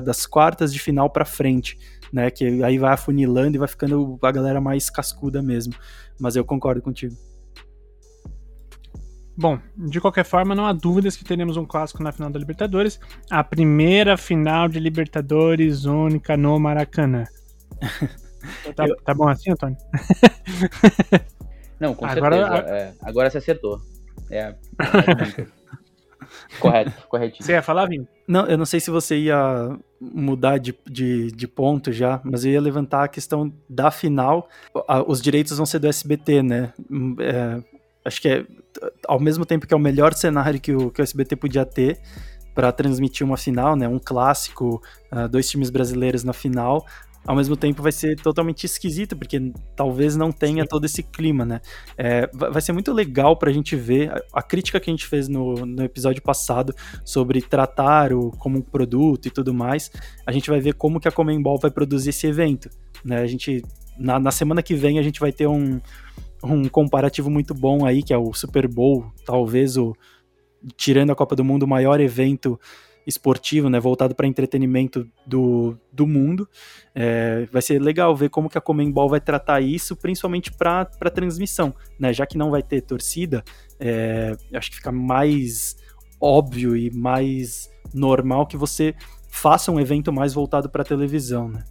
[0.04, 1.76] das quartas de final para frente
[2.12, 2.30] né?
[2.30, 5.74] Que aí vai afunilando e vai ficando a galera mais cascuda mesmo.
[6.18, 7.14] Mas eu concordo contigo.
[9.36, 12.98] Bom, de qualquer forma, não há dúvidas que teremos um clássico na final da Libertadores.
[13.30, 17.24] A primeira final de Libertadores única no Maracanã.
[18.74, 18.96] tá, eu...
[18.96, 19.76] tá, bom assim, Antônio?
[21.78, 22.74] Não, com agora, certeza.
[22.74, 23.80] É, agora você acertou.
[24.28, 24.54] É,
[25.38, 25.57] é
[26.60, 27.44] Correto, corretinho.
[27.44, 28.06] Você ia falar, Vini?
[28.26, 32.52] Não, eu não sei se você ia mudar de, de, de, ponto já, mas eu
[32.52, 34.48] ia levantar a questão da final.
[35.06, 36.72] Os direitos vão ser do SBT, né?
[37.20, 37.62] É,
[38.04, 38.46] acho que é
[39.06, 41.98] ao mesmo tempo que é o melhor cenário que o, que o SBT podia ter
[42.54, 43.86] para transmitir uma final, né?
[43.88, 46.84] Um clássico, uh, dois times brasileiros na final
[47.28, 51.60] ao mesmo tempo vai ser totalmente esquisito, porque talvez não tenha todo esse clima, né?
[51.98, 55.28] É, vai ser muito legal pra gente ver a, a crítica que a gente fez
[55.28, 59.90] no, no, episódio passado sobre tratar o como um produto e tudo mais.
[60.24, 62.70] A gente vai ver como que a Comembol vai produzir esse evento,
[63.04, 63.18] né?
[63.18, 63.62] A gente
[63.98, 65.78] na, na semana que vem a gente vai ter um,
[66.42, 69.94] um comparativo muito bom aí, que é o Super Bowl, talvez o
[70.78, 72.58] tirando a Copa do Mundo, o maior evento
[73.08, 76.46] esportivo, né, voltado para entretenimento do, do mundo.
[76.94, 81.74] É, vai ser legal ver como que a Comembol vai tratar isso, principalmente para transmissão,
[81.98, 83.42] né, já que não vai ter torcida,
[83.80, 85.76] é, acho que fica mais
[86.20, 88.94] óbvio e mais normal que você
[89.30, 91.64] faça um evento mais voltado para televisão, né?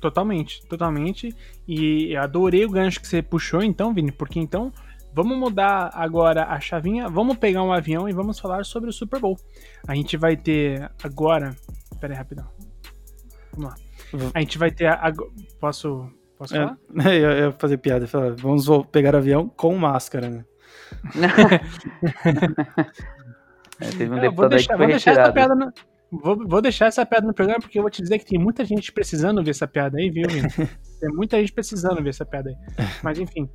[0.00, 1.34] Totalmente, totalmente.
[1.68, 4.72] E adorei o gancho que você puxou, então, Vini, porque então
[5.12, 9.20] vamos mudar agora a chavinha, vamos pegar um avião e vamos falar sobre o Super
[9.20, 9.36] Bowl.
[9.86, 11.54] A gente vai ter agora.
[12.00, 12.46] Pera aí, rapidão.
[13.52, 13.76] Vamos lá.
[14.12, 14.30] Uhum.
[14.34, 14.86] A gente vai ter.
[14.86, 15.12] A...
[15.58, 16.10] Posso.
[16.38, 16.78] Posso é, falar?
[17.14, 20.44] eu ia fazer piada, falar, vamos pegar avião com máscara, né?
[23.78, 25.72] é, teve um é, deputado deixar, aí que foi retirado.
[26.10, 28.64] Vou, vou, deixar essa piada no programa porque eu vou te dizer que tem muita
[28.64, 30.26] gente precisando ver essa piada aí, viu,
[30.98, 32.56] Tem muita gente precisando ver essa piada aí.
[33.02, 33.48] Mas enfim.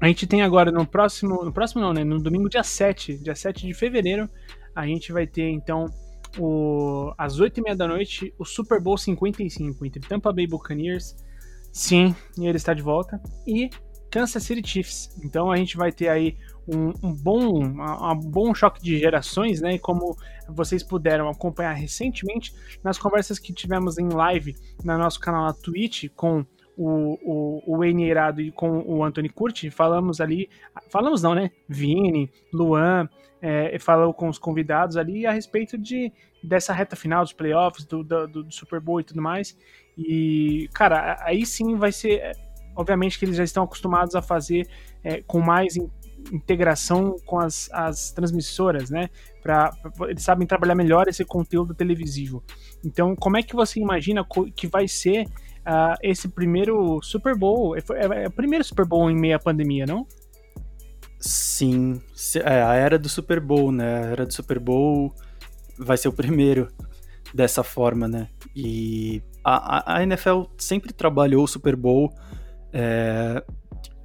[0.00, 1.44] A gente tem agora no próximo.
[1.44, 2.04] No próximo não, né?
[2.04, 3.18] No domingo, dia 7.
[3.18, 4.28] Dia 7 de fevereiro,
[4.74, 5.86] a gente vai ter então
[6.38, 11.16] o, às 8h30 da noite o Super Bowl 55 entre Tampa Bay Buccaneers.
[11.72, 13.20] Sim, ele está de volta.
[13.46, 13.70] E
[14.10, 15.10] Kansas City Chiefs.
[15.24, 19.60] Então a gente vai ter aí um, um bom, um, um bom choque de gerações,
[19.60, 19.74] né?
[19.74, 20.16] E como
[20.48, 26.08] vocês puderam acompanhar recentemente nas conversas que tivemos em live no nosso canal na Twitch
[26.14, 26.44] com
[26.80, 30.48] o, o, o Wayne Eirado e com o Anthony Curti, falamos ali,
[30.88, 31.50] falamos não, né?
[31.68, 33.06] Vini, Luan,
[33.42, 36.10] é, falou com os convidados ali a respeito de
[36.42, 39.54] dessa reta final dos playoffs, do, do, do Super Bowl e tudo mais.
[39.96, 42.32] E, cara, aí sim vai ser.
[42.74, 44.66] Obviamente que eles já estão acostumados a fazer
[45.04, 45.76] é, com mais
[46.32, 49.10] integração com as, as transmissoras, né?
[49.42, 52.42] Pra, pra, eles sabem trabalhar melhor esse conteúdo televisivo.
[52.82, 55.26] Então, como é que você imagina que vai ser
[55.66, 57.76] uh, esse primeiro Super Bowl?
[57.76, 60.06] É, é, é, o primeiro Super Bowl em meio à pandemia, não?
[61.18, 62.00] Sim,
[62.36, 64.04] é a era do Super Bowl, né?
[64.04, 65.14] A era do Super Bowl
[65.78, 66.68] vai ser o primeiro
[67.34, 68.28] dessa forma, né?
[68.54, 72.12] E a, a NFL sempre trabalhou o Super Bowl
[72.72, 73.42] é,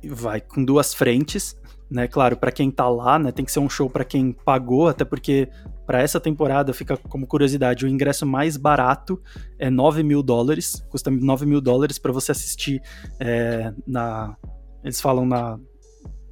[0.04, 1.56] vai com duas frentes,
[1.90, 2.08] né?
[2.08, 5.06] Claro, para quem tá lá, né, tem que ser um show para quem pagou, até
[5.06, 5.50] porque
[5.86, 9.22] para essa temporada fica como curiosidade, o ingresso mais barato
[9.60, 12.82] é 9 mil dólares, custa 9 mil dólares para você assistir
[13.20, 14.36] é, na,
[14.84, 15.60] eles falam na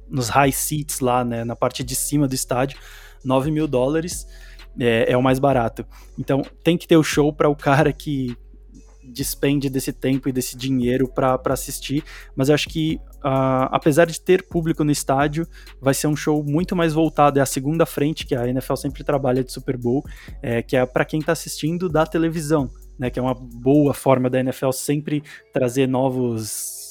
[0.08, 2.78] nos high seats lá, né, na parte de cima do estádio,
[3.24, 4.26] 9 mil dólares
[4.78, 5.86] é, é o mais barato.
[6.18, 8.36] Então tem que ter o show para o cara que
[9.06, 12.02] despende desse tempo e desse dinheiro para assistir,
[12.34, 15.46] mas eu acho que uh, apesar de ter público no estádio,
[15.80, 19.02] vai ser um show muito mais voltado, é a segunda frente que a NFL sempre
[19.02, 20.04] trabalha de Super Bowl,
[20.42, 24.28] é, que é para quem está assistindo da televisão, né, que é uma boa forma
[24.28, 26.82] da NFL sempre trazer novos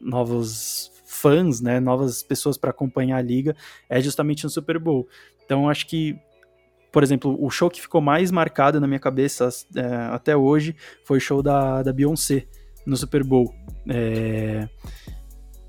[0.00, 3.56] novos fãs, né, novas pessoas para acompanhar a liga,
[3.88, 5.08] é justamente no Super Bowl.
[5.44, 6.16] Então acho que
[6.98, 11.18] por exemplo, o show que ficou mais marcado na minha cabeça é, até hoje foi
[11.18, 12.44] o show da, da Beyoncé
[12.84, 13.54] no Super Bowl.
[13.88, 14.68] É,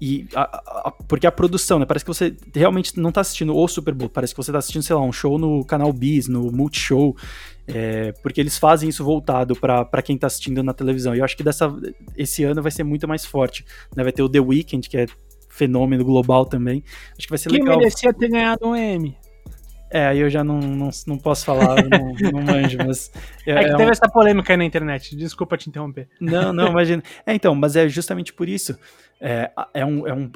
[0.02, 0.42] e a,
[0.88, 1.86] a, porque a produção, né?
[1.86, 4.82] Parece que você realmente não tá assistindo o Super Bowl, parece que você tá assistindo,
[4.82, 7.16] sei lá, um show no canal Bis, no Multishow,
[7.68, 11.14] é, porque eles fazem isso voltado para quem tá assistindo na televisão.
[11.14, 11.72] E eu acho que dessa,
[12.18, 13.64] esse ano vai ser muito mais forte.
[13.96, 14.02] Né?
[14.02, 15.06] Vai ter o The Weeknd, que é
[15.48, 16.84] fenômeno global também.
[17.16, 17.76] Acho que vai ser Quem legal.
[17.76, 19.16] Quem merecia ter ganhado um M?
[19.92, 23.12] É, aí eu já não, não, não posso falar, não, não manjo, mas.
[23.46, 23.92] É, é que é teve um...
[23.92, 26.08] essa polêmica aí na internet, desculpa te interromper.
[26.20, 27.02] Não, não, imagina.
[27.26, 28.78] É, então, mas é justamente por isso.
[29.20, 30.32] É, é, um, é um,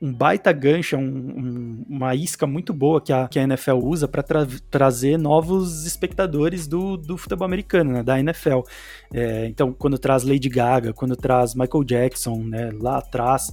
[0.00, 3.76] um baita gancho, é um, um, uma isca muito boa que a, que a NFL
[3.76, 8.60] usa para tra trazer novos espectadores do, do futebol americano, né, da NFL.
[9.14, 13.52] É, então, quando traz Lady Gaga, quando traz Michael Jackson, né, lá atrás,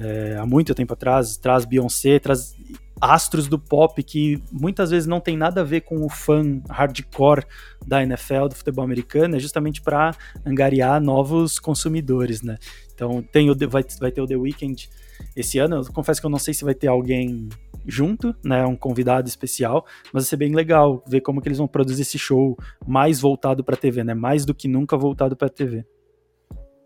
[0.00, 2.56] é, há muito tempo atrás, traz Beyoncé, traz
[3.00, 7.44] astros do pop que muitas vezes não tem nada a ver com o fã hardcore
[7.86, 12.58] da NFL, do futebol americano, é justamente para angariar novos consumidores, né?
[12.94, 14.88] Então tem o, vai, vai ter o The Weeknd
[15.36, 17.48] esse ano, eu confesso que eu não sei se vai ter alguém
[17.86, 21.68] junto, né, um convidado especial, mas vai ser bem legal ver como que eles vão
[21.68, 24.14] produzir esse show mais voltado para TV, né?
[24.14, 25.84] Mais do que nunca voltado para TV.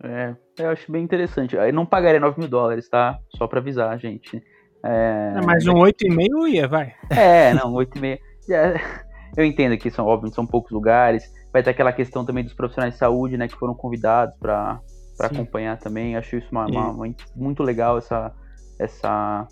[0.02, 1.56] É, eu acho bem interessante.
[1.56, 3.18] Eu não pagaria 9 mil dólares, tá?
[3.36, 4.42] Só para avisar, gente.
[4.84, 6.94] É, é mais um 8,5 ia, vai.
[7.10, 8.18] É, não, 8,5.
[9.36, 11.24] Eu entendo que são, óbvio, são poucos lugares.
[11.52, 14.80] Vai ter aquela questão também dos profissionais de saúde, né, que foram convidados para
[15.20, 16.16] acompanhar também.
[16.16, 18.32] Acho isso uma, uma, uma, muito legal, essa,
[18.78, 19.48] essa,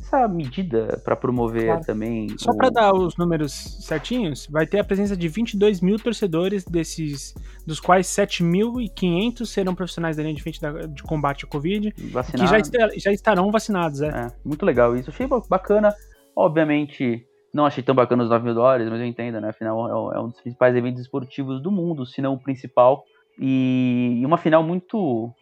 [0.00, 1.84] essa medida para promover Claro.
[1.84, 2.28] também.
[2.38, 6.64] Só o- pra dar os números certinhos, vai ter a presença de 22 mil torcedores,
[6.64, 7.34] desses,
[7.66, 12.06] dos quais 7.500 serão profissionais da linha de frente da- de combate ao Covid, que
[12.08, 12.46] vacinar.
[12.48, 12.58] já,
[12.96, 14.08] já estarão vacinados, é.
[14.08, 15.10] É, muito legal isso.
[15.10, 15.94] Achei ba- bacana.
[16.34, 19.50] Obviamente, não achei tão bacana os 9 mil dólares, mas eu entendo, né?
[19.50, 23.04] Afinal, é um- é um dos principais eventos esportivos do mundo, se não o principal.
[23.38, 25.32] E, e uma final muito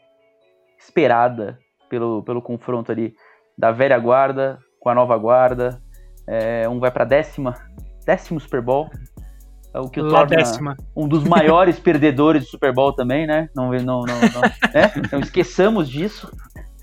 [0.78, 3.14] esperada pelo, pelo confronto ali
[3.58, 5.82] da velha guarda com a nova guarda.
[6.26, 7.54] É, um vai pra décima,
[8.06, 8.88] décimo Super Bowl.
[9.74, 10.76] é O que o torna décima.
[10.94, 13.48] um dos maiores perdedores do Super Bowl também, né?
[13.56, 14.40] Não, não, não, não,
[14.74, 14.92] né?
[14.96, 16.30] Então esqueçamos disso.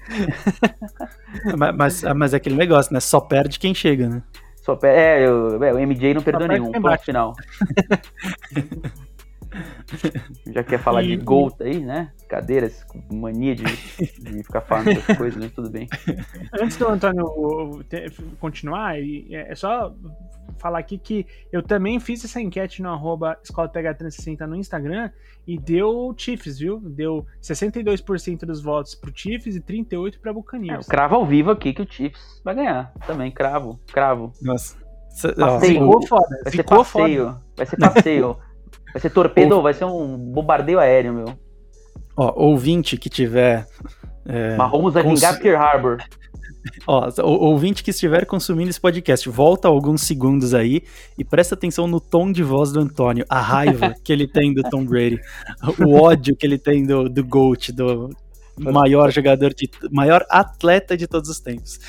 [1.57, 2.99] Mas, mas, mas é aquele negócio, né?
[2.99, 4.21] Só perde quem chega, né?
[4.63, 7.33] Só pe- é, eu- é, o MJ não perdeu perde nenhum, ponto final.
[10.47, 12.11] Já quer falar de E- Gold aí, né?
[12.27, 15.87] Cadeiras, mania de, de ficar falando essas coisas, mas tudo bem.
[16.59, 17.83] Antes do Antônio
[18.39, 19.93] continuar, e é é só
[20.57, 25.09] falar aqui que eu também fiz essa enquete no arroba Escola TH360 no Instagram
[25.47, 26.79] e deu Chiefs, viu?
[26.79, 30.87] Deu 62% dos votos pro Chiefs e 38% pra É, eu Buccaneers.
[30.87, 32.93] cravo ao vivo aqui que o Chiefs vai ganhar.
[33.07, 34.31] Também, cravo, cravo.
[34.41, 34.77] Nossa.
[35.37, 35.79] Passeio.
[35.79, 37.03] Ficou foda, Vai ser ficou foda.
[37.05, 37.41] passeio.
[37.55, 38.37] Vai ser passeio.
[38.93, 41.25] Vai ser torpedo, vai ser um bombardeio aéreo, meu.
[42.15, 43.65] ó, ouvinte que tiver.
[44.25, 45.97] É, Mahomes vai cons- vingar Pearl Harbor.
[46.88, 50.81] Ó, ouvinte que estiver consumindo esse podcast, volta alguns segundos aí
[51.15, 54.63] e presta atenção no tom de voz do Antônio, a raiva que ele tem do
[54.63, 55.19] Tom Brady,
[55.85, 58.09] o ódio que ele tem do, do GOAT, do
[58.57, 61.79] maior jogador, de, maior atleta de todos os tempos.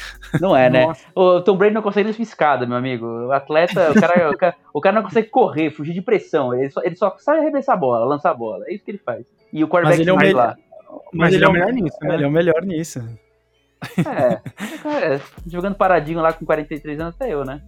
[0.40, 0.86] Não é, né?
[0.86, 1.04] Nossa.
[1.14, 3.06] O Tom Brady não consegue nem subir escada, meu amigo.
[3.06, 6.52] O atleta, o cara, o cara, o cara não consegue correr, fugir de pressão.
[6.54, 8.64] Ele só, ele só sabe arremessar a bola, lançar a bola.
[8.66, 9.24] É isso que ele faz.
[9.52, 10.56] E o quarterback ele é o melhor- lá.
[11.12, 12.14] Mas ele é o melhor nisso, né?
[12.14, 13.00] Ele é o melhor nisso.
[13.98, 17.60] É, é, jogando paradinho lá com 43 anos, até eu, né?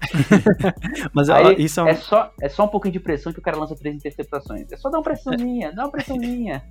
[1.12, 3.42] Mas Aí isso é um, é, só, é só um pouquinho de pressão que o
[3.42, 4.70] cara lança três interceptações.
[4.70, 6.62] É só dar uma pressãozinha, dá uma pressãozinha.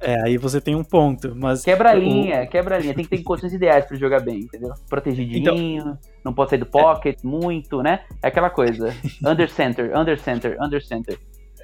[0.00, 2.94] É, aí você tem um ponto, mas Quebra a o- linha, quebra a linha.
[2.94, 4.72] Tem que ter condições ideais pra ele jogar bem, entendeu?
[4.88, 8.00] Protegidinho, não pode sair do pocket muito, né?
[8.22, 8.94] É aquela coisa.
[9.24, 11.18] Under center, under center, under center.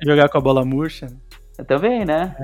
[0.04, 1.06] jogar com a bola murcha.
[1.66, 2.34] Também, né?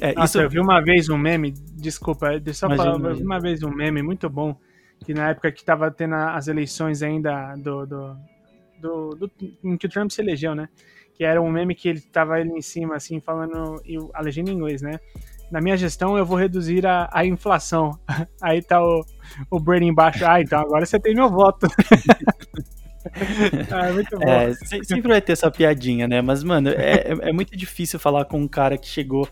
[0.00, 0.10] É.
[0.10, 3.10] É, Nossa, isso eu vi uma vez um meme, desculpa, deixa eu só Imagina, falar,
[3.10, 4.56] eu vi uma vez um meme muito bom,
[5.04, 8.16] que na época que tava tendo as eleições ainda do, do,
[8.80, 9.30] do, do-
[9.62, 10.68] em que o Trump se elegeu, né?
[11.16, 13.80] Que era um meme que ele tava ele em cima, assim, falando
[14.12, 14.98] a legenda em inglês, né?
[15.50, 17.96] Na minha gestão eu vou reduzir a, a inflação.
[18.42, 19.04] Aí tá o,
[19.50, 20.24] o Brady embaixo.
[20.26, 21.66] Ah, então agora você tem meu voto.
[23.70, 24.28] ah, muito bom.
[24.28, 26.20] É, se- sempre vai ter essa piadinha, né?
[26.22, 29.28] Mas, mano, é, é- é muito difícil falar com um cara que chegou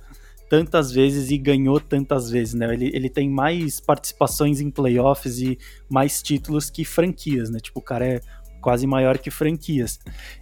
[0.49, 2.73] tantas vezes e ganhou tantas vezes, né?
[2.73, 7.59] Ele, ele tem mais participações em playoffs e mais títulos que franquias, né?
[7.59, 8.21] Tipo, o cara é
[8.62, 9.98] quase maior que franquias.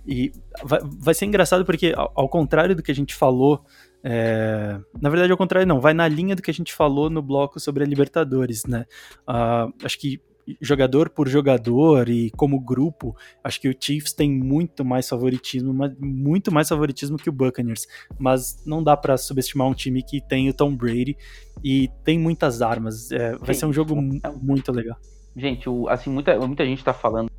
[0.07, 0.31] E
[0.63, 3.65] vai, vai ser engraçado porque, ao, ao contrário do que a gente falou,
[4.05, 7.21] é, na verdade, ao contrário, não, vai na linha do que a gente falou no
[7.23, 8.85] bloco sobre a Libertadores, né?
[9.27, 10.21] Ah, acho que
[10.61, 16.51] jogador por jogador e como grupo, acho que o Chiefs tem muito mais favoritismo, muito
[16.51, 17.87] mais favoritismo que o Buccaneers,
[18.19, 21.17] mas não dá pra subestimar um time que tem o Tom Brady
[21.63, 23.13] e tem muitas armas.
[23.13, 24.97] É, vai ser um jogo mu- muito legal.
[25.37, 27.31] Gente, o- assim, muita, muita gente tá falando.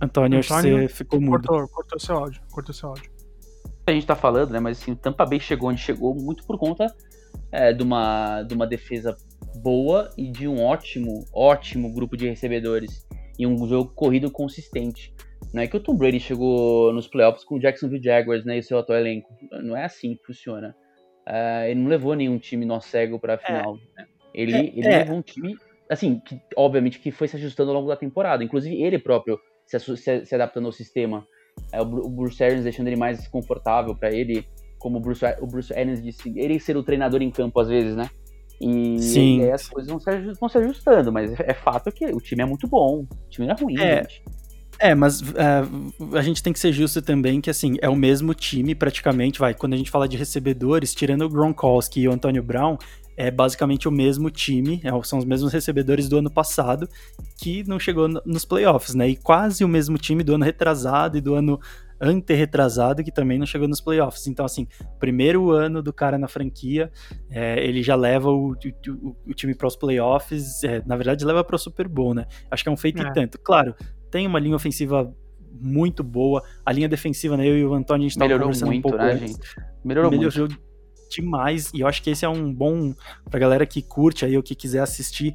[0.00, 1.48] Antônio, acho que Antônio, você ficou mudo.
[1.48, 3.10] Cortou, cortou seu áudio, cortou seu áudio.
[3.64, 4.60] Muita gente tá falando, né?
[4.60, 6.86] Mas assim, o Tampa Bay chegou onde chegou muito por conta
[7.52, 9.16] é, de, uma, de uma defesa
[9.62, 13.06] boa e de um ótimo, ótimo grupo de recebedores.
[13.38, 15.14] E um jogo corrido consistente.
[15.52, 18.58] Não é que o Tom Brady chegou nos playoffs com o Jacksonville Jaguars, né?
[18.58, 19.28] E seu atual elenco.
[19.62, 20.74] Não é assim que funciona.
[21.26, 23.76] É, ele não levou nenhum time nó cego pra final.
[23.96, 24.06] né?
[24.34, 24.98] Ele, É, ele é.
[24.98, 25.56] levou um time,
[25.88, 28.42] assim, que, obviamente que foi se ajustando ao longo da temporada.
[28.42, 31.26] Inclusive ele próprio se, se- se adaptando ao sistema.
[31.72, 34.46] É, o, Bru- o Bruce Arians deixando ele mais confortável pra ele.
[34.78, 37.96] Como o Bruce, o Bruce Arians disse, ele ser o treinador em campo às vezes,
[37.96, 38.08] né?
[38.60, 39.38] E, Sim.
[39.40, 42.20] e aí as coisas vão se, vão se ajustando, mas é, é fato que o
[42.20, 43.00] time é muito bom.
[43.02, 43.96] O time não é ruim, É.
[44.02, 44.22] gente.
[44.78, 48.34] É, mas é, a gente tem que ser justo também que, assim, é o mesmo
[48.34, 52.42] time praticamente, vai, quando a gente fala de recebedores, tirando o Gronkowski e o Antônio
[52.42, 52.76] Brown,
[53.16, 56.88] é basicamente o mesmo time, é, são os mesmos recebedores do ano passado,
[57.40, 61.16] que não chegou no- nos playoffs, né, e quase o mesmo time do ano retrasado
[61.16, 61.58] e do ano
[61.98, 64.26] anterretrasado, que também não chegou nos playoffs.
[64.26, 64.66] Então, assim,
[64.98, 66.90] primeiro ano do cara na franquia,
[67.30, 71.42] é, ele já leva o, o- o time para os playoffs, é, na verdade leva
[71.42, 73.08] para o Super Bowl, né, acho que é um feito É.
[73.08, 73.38] e tanto.
[73.38, 73.74] Claro,
[74.10, 75.12] tem uma linha ofensiva
[75.58, 76.42] muito boa.
[76.66, 77.46] A linha defensiva, né?
[77.48, 79.30] Eu e o Antônio, a gente tava Melhorou conversando muito, um pouco né, antes.
[79.32, 79.56] gente?
[79.82, 80.60] Melhorou, Melhorou, muito.
[81.10, 81.70] Demais.
[81.72, 82.94] E eu acho que esse é um bom
[83.30, 85.34] pra galera que curte aí ou que quiser assistir.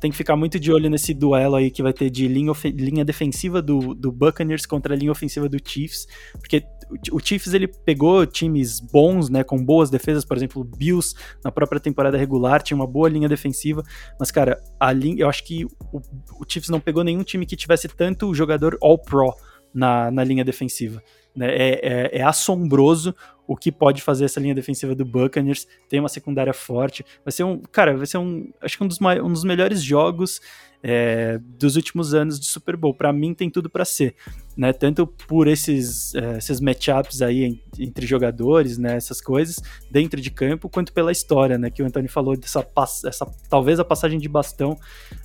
[0.00, 3.04] Tem que ficar muito de olho nesse duelo aí que vai ter de linha, linha
[3.04, 6.06] defensiva do, do Buccaneers contra a linha ofensiva do Chiefs,
[6.38, 6.62] porque
[7.10, 11.50] o Chiefs ele pegou times bons, né, com boas defesas, por exemplo, o Bills na
[11.50, 13.82] própria temporada regular tinha uma boa linha defensiva,
[14.20, 15.98] mas cara, a linha, eu acho que o,
[16.38, 19.34] o Chiefs não pegou nenhum time que tivesse tanto jogador All Pro
[19.72, 21.02] na, na linha defensiva.
[21.34, 21.48] Né?
[21.50, 23.14] É, é, é, assombroso
[23.46, 25.66] o que pode fazer essa linha defensiva do Buccaneers.
[25.88, 27.04] Tem uma secundária forte.
[27.24, 27.60] Vai ser um.
[27.60, 28.50] Cara, vai ser um.
[28.60, 30.40] Acho que um dos, um dos melhores jogos
[30.86, 32.92] é, dos últimos anos de Super Bowl.
[32.92, 34.14] Para mim tem tudo para ser,
[34.54, 34.70] né?
[34.70, 38.94] Tanto por esses, é, esses matchups aí entre jogadores, né?
[38.94, 39.56] Essas coisas
[39.90, 41.70] dentro de campo, quanto pela história, né?
[41.70, 42.62] Que o Antônio falou dessa
[43.06, 44.78] essa talvez a passagem de bastão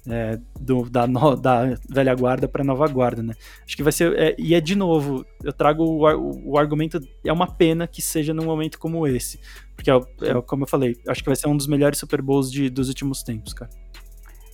[0.08, 3.34] é, do, da, no, da velha guarda para nova guarda, né?
[3.66, 7.34] Acho que vai ser é, e é de novo eu trago o, o, argumento é
[7.34, 9.42] uma pena que seja num momento como esse,
[9.76, 12.50] porque é, é como eu falei, acho que vai ser um dos melhores Super Bowls
[12.50, 13.70] de, dos últimos tempos, cara.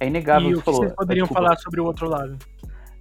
[0.05, 0.49] É inegável.
[0.49, 0.81] E o que falou.
[0.81, 1.43] vocês poderiam Desculpa.
[1.43, 2.37] falar sobre o outro lado?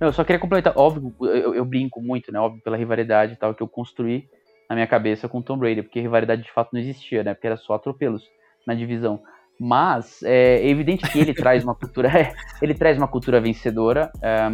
[0.00, 0.72] Não, eu só queria complementar.
[0.76, 2.40] Óbvio, eu, eu, brinco muito, né?
[2.40, 4.28] Óbvio, pela rivalidade e tal que eu construí
[4.68, 7.34] na minha cabeça com o Tom Brady, porque rivalidade de fato não existia, né?
[7.34, 8.24] Porque era só atropelos
[8.66, 9.22] na divisão.
[9.60, 14.48] Mas é evidente que ele traz uma cultura, é, ele traz uma cultura vencedora é,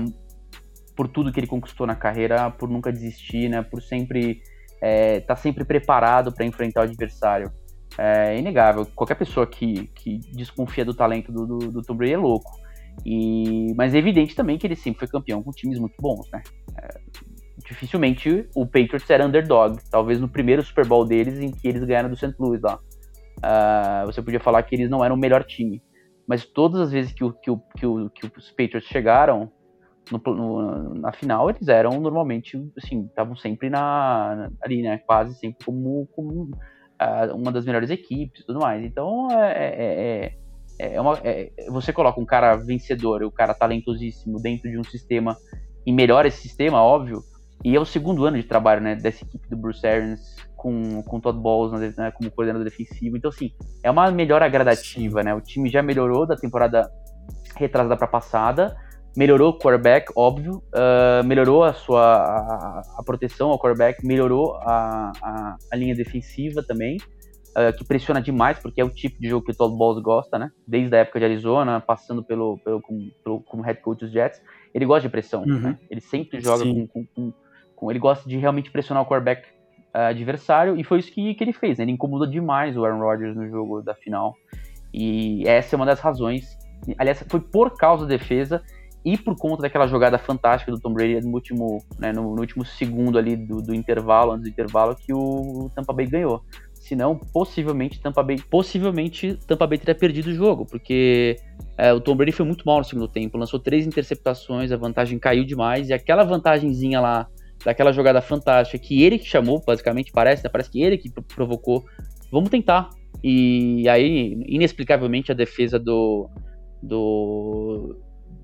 [0.95, 3.63] por tudo que ele conquistou na carreira, por nunca desistir, né?
[3.63, 4.43] Por sempre
[4.83, 7.51] é, tá sempre preparado para enfrentar o adversário
[7.99, 8.87] é inegável.
[8.95, 12.51] Qualquer pessoa que, que desconfia do talento do, do, do Tom Brady é louco.
[13.05, 16.43] E, mas é evidente também que ele sempre foi campeão com times muito bons, né?
[16.77, 17.01] É,
[17.67, 19.79] dificilmente o Patriots era underdog.
[19.91, 22.35] Talvez no primeiro Super Bowl deles, em que eles ganharam do St.
[22.39, 22.79] Louis lá.
[23.39, 25.83] Uh, você podia falar que eles não eram o melhor time.
[26.27, 29.51] Mas todas as vezes que, o, que, o, que, o, que os Patriots chegaram
[30.13, 34.99] no, no, na final, eles eram normalmente, assim, estavam sempre na, ali, né?
[34.99, 36.51] Quase sempre como, como
[37.35, 38.85] uma das melhores equipes e tudo mais.
[38.85, 40.35] Então, é, é,
[40.79, 44.85] é, é uma, é, você coloca um cara vencedor, um cara talentosíssimo dentro de um
[44.85, 45.37] sistema
[45.87, 47.23] e melhora esse sistema, óbvio.
[47.65, 51.21] E é o segundo ano de trabalho né, dessa equipe do Bruce Arians com, com
[51.21, 53.17] Todd Bowles né, como coordenador defensivo.
[53.17, 53.51] Então, assim,
[53.83, 55.35] é uma melhora gradativa, né?
[55.35, 56.91] O time já melhorou da temporada
[57.57, 58.77] retrasada para passada
[59.17, 65.13] melhorou o quarterback, óbvio, uh, melhorou a sua a, a, proteção ao quarterback, melhorou a,
[65.23, 69.45] a, a linha defensiva também, uh, que pressiona demais, porque é o tipo de jogo
[69.45, 70.51] que o Todd Bowles gosta, né?
[70.67, 74.41] Desde a época de Arizona, passando pelo, pelo, como, pelo como head coach dos Jets,
[74.73, 75.61] ele gosta de pressão, uhum.
[75.61, 75.79] né?
[75.91, 77.33] Ele sempre joga com, com, com,
[77.75, 79.49] com, Ele gosta de realmente pressionar o quarterback
[79.95, 81.85] uh, adversário, e foi isso que, que ele fez, né?
[81.85, 84.37] Ele incomodou demais o Aaron Rodgers no jogo da final,
[84.95, 86.57] e essa é uma das razões,
[86.99, 88.63] aliás, foi por causa da defesa
[89.05, 92.65] e por conta daquela jogada fantástica do Tom Brady no último, né, no, no, último
[92.65, 96.43] segundo ali do, do, intervalo, antes do intervalo, que o Tampa Bay ganhou.
[96.75, 101.37] Senão, possivelmente Tampa Bay, possivelmente Tampa Bay teria perdido o jogo, porque
[101.79, 105.19] é, o Tom Brady foi muito mal no segundo tempo, lançou três interceptações, a vantagem
[105.19, 107.27] caiu demais, e aquela vantagemzinha lá,
[107.65, 111.85] daquela jogada fantástica, que ele que chamou, basicamente, parece, né, parece que ele que provocou,
[112.31, 112.91] vamos tentar.
[113.23, 116.29] E aí, inexplicavelmente, a defesa do,
[116.83, 117.97] do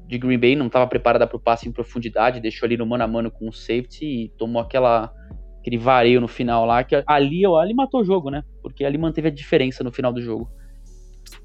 [0.07, 3.05] de Green Bay não estava preparada para o passe em profundidade, deixou ali no mano
[3.05, 5.13] a mano com o safety e tomou aquela
[5.61, 8.45] aquele vareio no final lá, que ali, ali matou o jogo, né?
[8.63, 10.49] Porque ali manteve a diferença no final do jogo.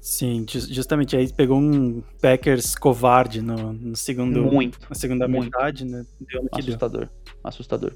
[0.00, 5.44] Sim, justamente aí pegou um Packers covarde no, no segundo, muito, na segunda muito.
[5.44, 6.04] metade, né?
[6.20, 7.08] Deu assustador,
[7.42, 7.92] assustador.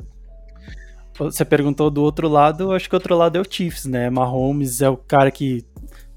[1.17, 4.11] Você perguntou do outro lado, acho que o outro lado é o Chiefs, né?
[4.11, 5.65] Mahomes é o cara que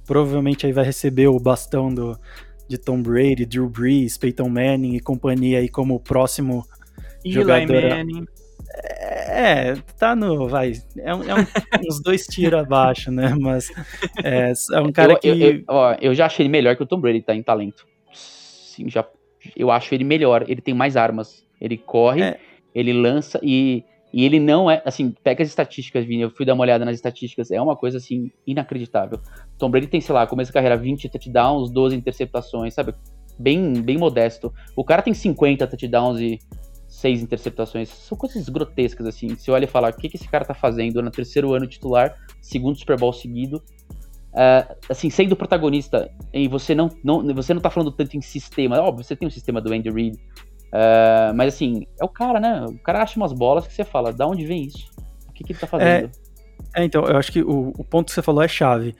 [0.05, 2.19] provavelmente aí vai receber o bastão do,
[2.69, 6.63] de Tom Brady, Drew Brees, Peyton Manning e companhia aí como o próximo
[7.25, 7.81] Eli jogador.
[7.89, 8.25] Manning.
[9.27, 10.47] É, tá no.
[10.47, 10.73] Vai.
[10.97, 11.39] É, um, é um,
[11.87, 13.35] uns dois tiros abaixo, né?
[13.39, 13.71] Mas
[14.23, 15.27] é, é um cara eu, que.
[15.27, 17.33] Eu, eu, ó, eu já achei ele melhor que o Tom Brady, tá?
[17.33, 17.87] Em talento.
[18.13, 19.03] Sim, já.
[19.55, 20.45] Eu acho ele melhor.
[20.47, 21.43] Ele tem mais armas.
[21.59, 22.39] Ele corre, é.
[22.73, 26.55] ele lança e e ele não é, assim, pega as estatísticas, Vini, eu fui dar
[26.55, 29.19] uma olhada nas estatísticas, é uma coisa, assim, inacreditável.
[29.57, 32.95] Tom Brady tem, sei lá, começa a carreira 20 touchdowns, 12 interceptações, sabe?
[33.37, 34.51] Bem, bem modesto.
[34.75, 36.39] O cara tem 50 touchdowns e
[36.87, 37.89] 6 interceptações.
[37.89, 39.29] São coisas grotescas, assim.
[39.29, 42.15] Você olha e fala, o que, que esse cara tá fazendo no terceiro ano titular,
[42.41, 47.69] segundo Super Bowl seguido, uh, assim, sendo protagonista, e você não, não, você não tá
[47.69, 50.17] falando tanto em sistema, óbvio, você tem um sistema do Andy Reid,
[50.69, 52.65] Uh, mas assim, é o cara, né?
[52.67, 54.87] O cara acha umas bolas que você fala, da onde vem isso?
[55.27, 56.11] O que, que ele tá fazendo?
[56.75, 58.95] É, é então, eu acho que o, o, ponto que você falou é chave.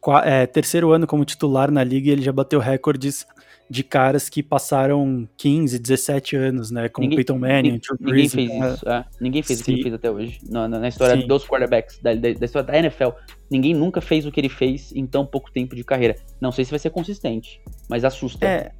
[0.00, 3.26] Qua, é, terceiro ano como titular na liga, ele já bateu recordes
[3.70, 6.86] de caras que passaram 15, 17 anos, né?
[6.90, 8.88] Como Ninguém- Peyton Manning, Ninguém, Drew ninguém Brees, fez então, isso.
[8.90, 9.04] é.
[9.18, 9.72] ninguém fez o que Sim.
[9.72, 10.38] ele fez até hoje.
[10.50, 11.26] Na, na- na história Sim.
[11.26, 13.08] dos quarterbacks, da, da- da história da NFL.
[13.50, 16.16] Ninguém nunca fez o que ele fez em tão pouco tempo de carreira.
[16.38, 17.58] Não sei se vai ser consistente,
[17.88, 18.46] mas assusta.
[18.46, 18.70] É,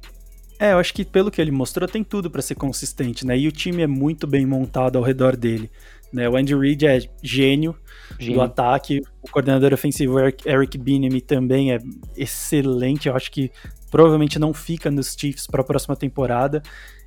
[0.59, 3.37] é, eu acho que pelo que ele mostrou tem tudo pra ser consistente, né?
[3.37, 5.69] E o time é muito bem montado ao redor dele.
[6.13, 6.29] Né?
[6.29, 7.75] O Andy Reid é gênio,
[8.17, 8.35] Gênio.
[8.35, 9.01] do ataque.
[9.21, 11.79] O coordenador ofensivo Eric, Bieniemy também é
[12.15, 13.09] excelente.
[13.09, 13.51] Eu acho que
[13.91, 16.61] provavelmente não fica nos Chiefs para a próxima temporada.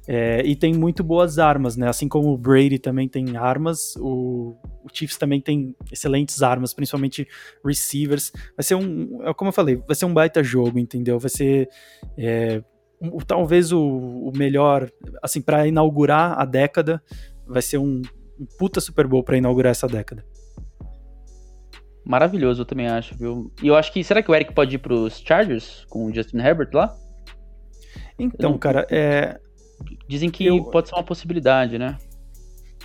[0.07, 1.87] É, e tem muito boas armas, né?
[1.87, 7.29] Assim como o Brady também tem armas, o, o Chiefs também tem excelentes armas, principalmente
[7.63, 8.33] receivers.
[8.57, 11.19] Vai ser um, é como eu falei, vai ser um baita jogo, entendeu?
[11.19, 11.69] Vai ser
[12.17, 12.63] é,
[13.01, 14.91] um- talvez o, o melhor,
[15.23, 17.03] assim, para inaugurar a década,
[17.47, 18.03] vai ser um,
[18.39, 20.25] um puta Super Bowl para inaugurar essa década.
[22.05, 23.53] Maravilhoso, eu também acho, viu?
[23.63, 24.03] E eu acho que.
[24.03, 26.97] Será que o Eric pode ir pros Chargers com o Justin Herbert lá?
[28.19, 29.39] Então, não- cara, é,
[30.09, 31.97] Dizem que Eu- pode ser uma possibilidade, né?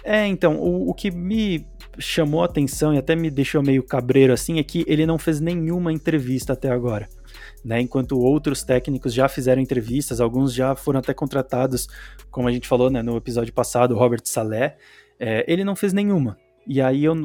[0.04, 1.66] é então, o, o que me
[1.98, 5.40] chamou a atenção e até me deixou meio cabreiro assim é que ele não fez
[5.40, 7.08] nenhuma entrevista até agora.
[7.64, 11.88] Né, enquanto outros técnicos já fizeram entrevistas, alguns já foram até contratados,
[12.30, 14.76] como a gente falou né, no episódio passado, o Robert Saleh,
[15.18, 16.38] é, ele não fez nenhuma.
[16.68, 17.16] E aí, eu,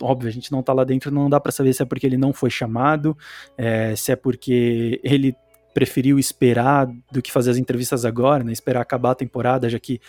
[0.00, 2.16] óbvio, a gente não tá lá dentro, não dá pra saber se é porque ele
[2.16, 3.16] não foi chamado,
[3.56, 5.34] é, se é porque ele
[5.72, 10.00] preferiu esperar do que fazer as entrevistas agora, né, esperar acabar a temporada, já que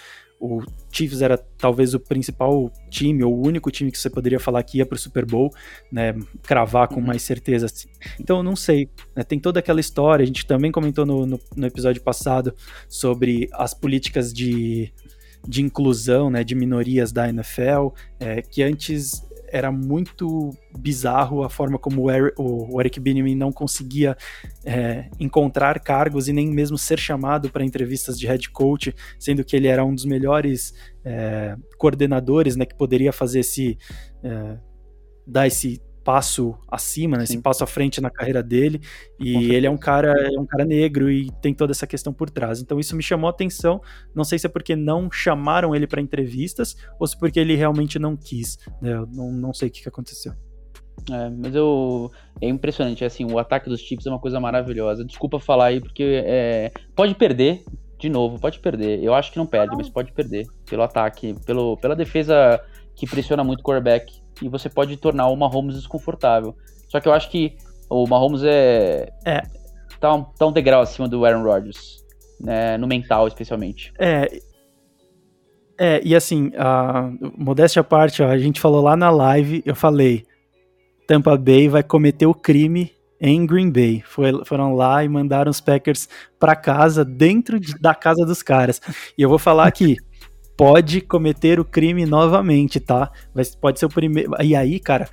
[0.45, 4.61] o Chiefs era talvez o principal time, ou o único time que você poderia falar
[4.63, 5.49] que ia pro Super Bowl,
[5.89, 7.05] né, cravar com Uhum.
[7.05, 7.67] mais certeza.
[7.67, 7.87] Assim.
[8.19, 11.39] Então, eu não sei, né, tem toda aquela história, a gente também comentou no, no,
[11.55, 12.53] no episódio passado
[12.89, 14.91] sobre as políticas de,
[15.47, 21.77] de inclusão, né, de minorias da NFL, é, que antes era muito bizarro a forma
[21.77, 24.17] como o Eric, Bieniemy não conseguia
[24.65, 29.55] é, encontrar cargos e nem mesmo ser chamado para entrevistas de head coach, sendo que
[29.55, 30.73] ele era um dos melhores
[31.05, 33.77] é, coordenadores, né, que poderia fazer esse
[34.23, 34.57] é,
[35.25, 38.81] dar esse passo acima, né, esse passo à frente na carreira dele.
[39.19, 42.29] E ele é um cara, é um cara negro e tem toda essa questão por
[42.29, 42.61] trás.
[42.61, 43.81] Então isso me chamou a atenção.
[44.13, 47.97] Não sei se é porque não chamaram ele para entrevistas ou se porque ele realmente
[47.97, 48.57] não quis.
[48.81, 50.33] né, Eu não, não sei o que, que aconteceu.
[51.09, 52.11] É, mas eu.
[52.39, 55.03] É impressionante, assim, o ataque dos Chiefs é uma coisa maravilhosa.
[55.03, 57.63] Desculpa falar aí, porque é, pode perder,
[57.99, 59.03] de novo, pode perder.
[59.03, 60.45] Eu acho que não perde, mas pode perder.
[60.69, 62.61] Pelo ataque, pelo, pela defesa
[62.95, 64.21] que pressiona muito o quarterback.
[64.41, 66.55] E você pode tornar o Mahomes desconfortável.
[66.89, 67.55] Só que eu acho que
[67.89, 69.09] o Mahomes é.
[69.25, 69.41] É.
[69.99, 72.03] Tá um, tá um degrau acima do Aaron Rodgers.
[72.39, 73.93] Né, no mental, especialmente.
[73.97, 74.27] É.
[75.77, 79.75] É, e assim, a, modéstia à parte, ó, a gente falou lá na live, eu
[79.75, 80.25] falei,
[81.07, 84.03] Tampa Bay vai cometer o crime em Green Bay.
[84.05, 86.07] Foi- foram lá e mandaram os Packers
[86.39, 88.81] pra casa, dentro de- da casa dos caras.
[89.17, 89.95] E eu vou falar aqui,
[90.57, 93.11] pode cometer o crime novamente, tá?
[93.59, 94.31] Pode ser o primeiro.
[94.41, 95.09] E aí, cara,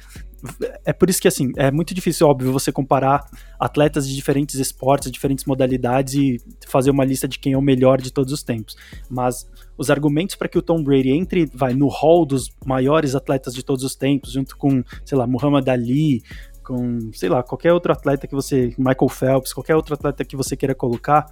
[0.85, 3.25] é por isso que assim, é muito difícil, óbvio, você comparar
[3.59, 6.37] atletas de diferentes esportes, diferentes modalidades e
[6.67, 8.77] fazer uma lista de quem é o melhor de todos os tempos.
[9.09, 13.55] Mas os argumentos para que o Tom Brady entre, vai no hall dos maiores atletas
[13.55, 16.23] de todos os tempos, junto com, sei lá, Muhammad Ali,
[16.63, 20.57] com, sei lá, qualquer outro atleta que você, Michael Phelps, qualquer outro atleta que você
[20.57, 21.27] queira colocar,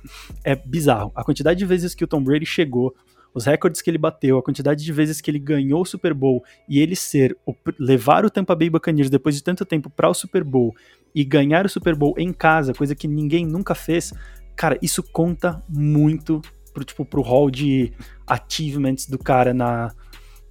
[0.44, 1.12] é bizarro.
[1.14, 2.94] A quantidade de vezes que o Tom Brady chegou,
[3.34, 6.42] os recordes que ele bateu, a quantidade de vezes que ele ganhou o Super Bowl
[6.68, 10.14] e ele ser o, levar o Tampa Bay Buccaneers depois de tanto tempo para o
[10.14, 10.74] Super Bowl
[11.14, 14.12] e ganhar o Super Bowl em casa, coisa que ninguém nunca fez,
[14.56, 16.40] cara, isso conta muito
[16.72, 17.92] pro, tipo, pro hall de
[18.26, 19.92] achievements do cara na,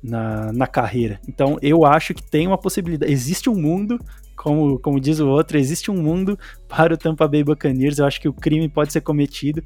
[0.01, 1.19] na, na carreira.
[1.27, 3.99] Então eu acho que tem uma possibilidade, existe um mundo,
[4.35, 8.21] como, como diz o outro, existe um mundo para o Tampa Bay Buccaneers, eu acho
[8.21, 9.63] que o crime pode ser cometido.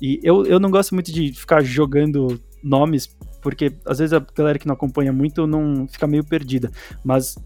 [0.00, 4.58] E eu, eu não gosto muito de ficar jogando nomes, porque às vezes a galera
[4.58, 6.70] que não acompanha muito não fica meio perdida.
[7.04, 7.36] Mas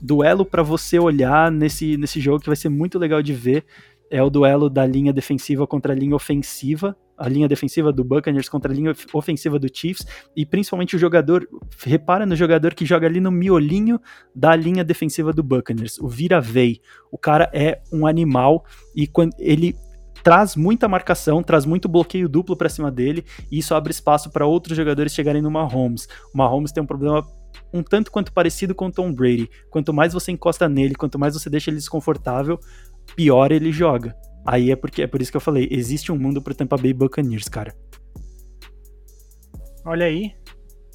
[0.00, 3.64] duelo para você olhar nesse, nesse jogo que vai ser muito legal de ver
[4.10, 8.48] é o duelo da linha defensiva contra a linha ofensiva, a linha defensiva do Buccaneers
[8.48, 11.48] contra a linha of- ofensiva do Chiefs, e principalmente o jogador,
[11.82, 13.98] repara no jogador que joga ali no miolinho
[14.34, 16.80] da linha defensiva do Buccaneers, o Vira Vey.
[17.10, 18.64] O cara é um animal
[18.94, 19.74] e quando ele
[20.24, 24.46] traz muita marcação, traz muito bloqueio duplo pra cima dele, e isso abre espaço para
[24.46, 26.08] outros jogadores chegarem no Mahomes.
[26.32, 27.24] O Mahomes tem um problema
[27.72, 29.50] um tanto quanto parecido com o Tom Brady.
[29.68, 32.58] Quanto mais você encosta nele, quanto mais você deixa ele desconfortável,
[33.14, 34.16] pior ele joga.
[34.46, 36.92] Aí é porque é por isso que eu falei, existe um mundo pro Tampa Bay
[36.92, 37.74] Buccaneers, cara.
[39.84, 40.32] Olha aí.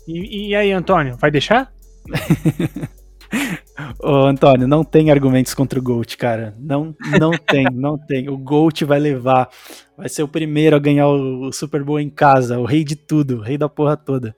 [0.08, 1.72] E, e aí, Antônio, vai deixar?
[4.02, 6.56] Ô, Antônio, não tem argumentos contra o Gold, cara.
[6.60, 8.30] Não, não tem, não tem.
[8.30, 9.50] O Gold vai levar.
[9.98, 13.38] Vai ser o primeiro a ganhar o Super Bowl em casa, o rei de tudo,
[13.38, 14.36] o rei da porra toda.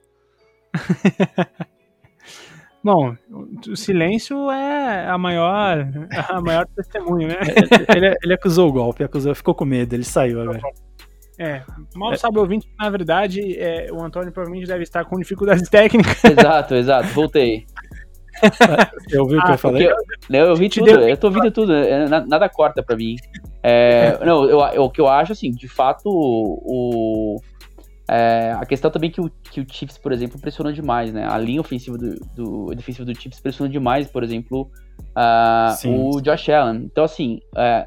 [2.84, 3.14] Bom,
[3.68, 5.88] o silêncio é a maior,
[6.28, 7.36] a maior testemunho, né?
[7.94, 10.60] Ele, ele, acusou o golpe, acusou, ficou com medo, ele saiu agora.
[11.38, 11.62] É,
[11.94, 15.68] mal sabe o ouvinte que, na verdade, é, o Antônio provavelmente deve estar com dificuldades
[15.70, 16.24] técnicas.
[16.24, 17.66] Exato, exato, voltei.
[19.08, 19.86] Você ouviu o que eu ah, falei?
[19.86, 19.96] Eu,
[20.30, 23.16] eu ouvi tudo, eu tô ouvindo tudo, é, nada corta pra mim.
[23.62, 27.40] É, não, eu, eu, o que eu acho, assim, de fato, o,
[28.08, 31.26] é, a questão também é que o, que o Chiefs, por exemplo, pressionou demais, né?
[31.28, 34.70] A linha ofensiva do, do defensiva do Chiefs pressionou demais, por exemplo,
[35.16, 36.84] uh, o Josh Allen.
[36.84, 37.86] Então, assim, é,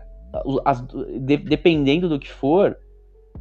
[0.63, 0.81] as,
[1.19, 2.77] de, dependendo do que for,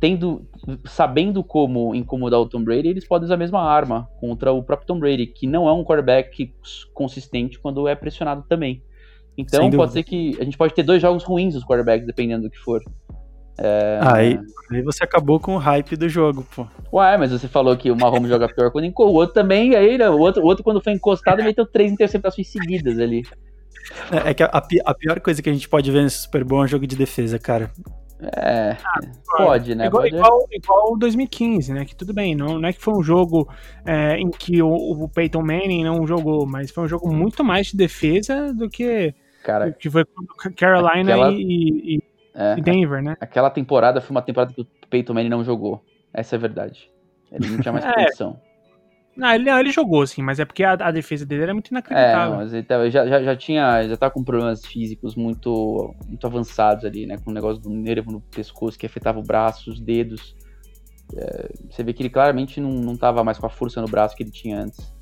[0.05, 0.47] tendo,
[0.85, 4.87] sabendo como incomodar o Tom Brady, eles podem usar a mesma arma contra o próprio
[4.87, 6.53] Tom Brady, que não é um quarterback
[6.93, 8.83] consistente quando é pressionado também.
[9.35, 12.51] Então pode ser que a gente pode ter dois jogos ruins dos quarterbacks, dependendo do
[12.51, 12.83] que for.
[13.57, 13.99] É...
[14.03, 14.39] Aí,
[14.71, 16.67] aí você acabou com o hype do jogo, pô.
[16.93, 19.15] Ué, mas você falou que o Mahomes joga pior quando encostou.
[19.15, 22.47] O outro também, aí né, o outro, o outro quando foi encostado, meteu três interceptações
[22.49, 23.23] seguidas ali.
[24.13, 26.61] É, é que a, a, pior coisa que a gente pode ver nesse Super Bowl
[26.61, 27.71] é um jogo de defesa, cara.
[28.37, 29.01] É, ah,
[29.37, 29.87] pode, né?
[29.87, 30.15] Igual, pode...
[30.17, 31.85] igual, igual 2015, né?
[31.85, 33.49] Que tudo bem, não, não é que foi um jogo
[33.85, 37.69] é, em que o, o, Peyton Manning não jogou, mas foi um jogo muito mais
[37.69, 40.05] de defesa do que, Cara, que foi
[40.57, 41.33] Carolina aquela...
[41.33, 42.03] e, e,
[42.35, 43.17] é, e, Denver, né?
[43.21, 45.85] Aquela temporada foi uma temporada que o Peyton Manning não jogou.
[46.13, 46.91] Essa é a verdade.
[47.31, 48.41] Ele não tinha mais é, condição.
[49.17, 51.69] Não, ele, não, ele jogou sim, mas é porque a, a defesa dele era muito
[51.69, 52.35] inacreditável.
[52.35, 56.27] É, mas ele tava, já, já, já tinha, já tá com problemas físicos muito, muito
[56.27, 57.17] avançados ali, né?
[57.19, 60.35] Com o negócio do nervo no pescoço que afetava o braço, os dedos.
[61.17, 64.17] É, você vê que ele claramente não, não tava mais com a força no braço
[64.17, 64.93] que ele tinha antes.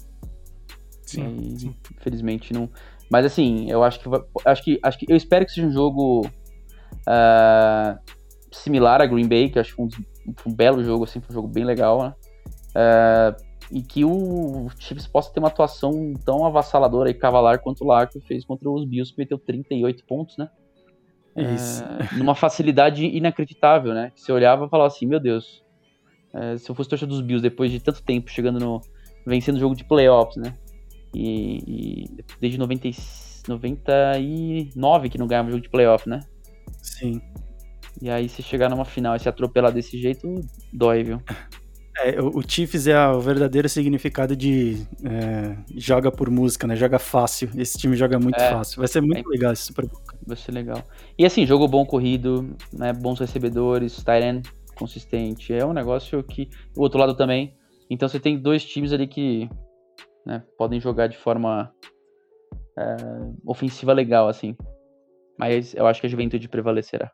[1.03, 1.75] Sim, e, sim.
[1.99, 2.69] Infelizmente não.
[3.11, 4.09] Mas assim, eu acho que,
[4.45, 6.27] acho que acho que eu espero que seja um jogo
[7.07, 7.99] uh,
[8.51, 11.31] similar a Green Bay, que eu acho que foi um, um, belo jogo, assim, foi
[11.31, 12.15] um jogo bem legal, né?
[12.71, 17.87] Uh, e que o Chiefs possa ter uma atuação tão avassaladora e cavalar quanto o
[17.87, 20.51] Larco fez contra os Bills, que meteu 38 pontos, né?
[21.35, 21.83] Isso.
[21.83, 24.13] É, numa facilidade inacreditável, né?
[24.15, 25.65] Você olhava e falava assim, meu Deus,
[26.35, 28.83] é, se eu fosse torcedor dos Bills depois de tanto tempo chegando no.
[29.27, 30.55] vencendo o jogo de playoffs, né?
[31.15, 32.91] E, e desde 90,
[33.49, 36.21] 99 que não ganhava jogo de playoff, né?
[36.83, 37.23] Sim.
[38.03, 40.29] E aí se chegar numa final e se atropelar desse jeito,
[40.71, 41.23] dói, viu?
[41.99, 46.75] É, o Chiefs é o verdadeiro significado de é, joga por música, né?
[46.75, 47.51] Joga fácil.
[47.55, 48.79] Esse time joga muito é, fácil.
[48.79, 50.01] Vai ser muito é, legal esse Super Bowl.
[50.27, 50.83] Vai ser legal.
[51.19, 52.93] E assim, jogo bom corrido, né?
[52.93, 54.41] Bons recebedores, Tyren
[54.75, 55.53] consistente.
[55.53, 56.49] É um negócio que.
[56.77, 57.55] O outro lado também.
[57.91, 59.51] Então você tem dois times ali que
[60.25, 61.71] né, podem jogar de forma
[62.79, 62.97] é,
[63.47, 64.57] ofensiva legal, assim.
[65.39, 67.13] Mas eu acho que a juventude prevalecerá.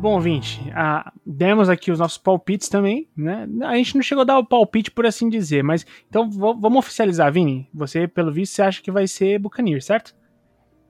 [0.00, 3.46] Bom, ouvinte, ah, demos aqui os nossos palpites também, né?
[3.64, 7.30] A gente não chegou a dar o palpite, por assim dizer, mas então vamos oficializar,
[7.30, 7.68] Vini.
[7.74, 10.14] Você, pelo visto, você acha que vai ser Buccaneers, certo?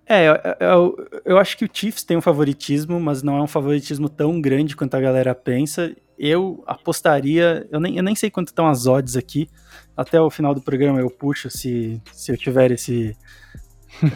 [0.07, 3.49] É, eu, eu, eu, acho que o Chiefs tem um favoritismo, mas não é um
[3.49, 5.93] favoritismo tão grande quanto a galera pensa.
[6.17, 9.49] Eu apostaria, eu nem, eu nem sei quanto estão as odds aqui.
[9.97, 13.17] Até o final do programa eu puxo se, se eu tiver esse,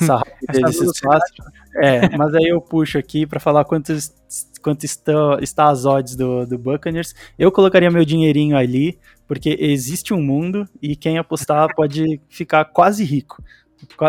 [0.01, 1.35] essa rapidez, esse espaço.
[1.83, 4.15] É, mas aí eu puxo aqui para falar quantos
[4.65, 7.15] quanto está, está as odds do, do Buccaneers.
[7.39, 8.99] Eu colocaria meu dinheirinho ali,
[9.29, 13.45] porque existe um mundo e quem apostar pode ficar quase rico.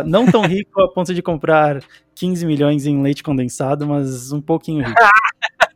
[0.06, 1.84] Não tão rico a ponto de comprar
[2.16, 5.01] 15 milhões em leite condensado, mas um pouquinho rico.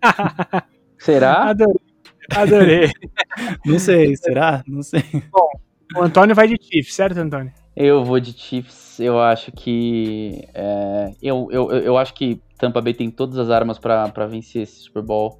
[0.97, 1.49] Será?
[1.49, 1.75] Adorei.
[2.31, 2.91] Adorei.
[3.65, 4.63] Não sei, será?
[4.67, 5.03] Não sei.
[5.31, 5.49] Bom,
[5.95, 7.51] o Antônio vai de Chiefs, certo, Antônio?
[7.79, 8.99] Eu vou de Chiefs.
[8.99, 10.45] Eu acho que.
[10.53, 14.81] É, eu, eu, eu acho que Tampa Bay tem todas as armas para vencer esse
[14.81, 15.39] Super Bowl.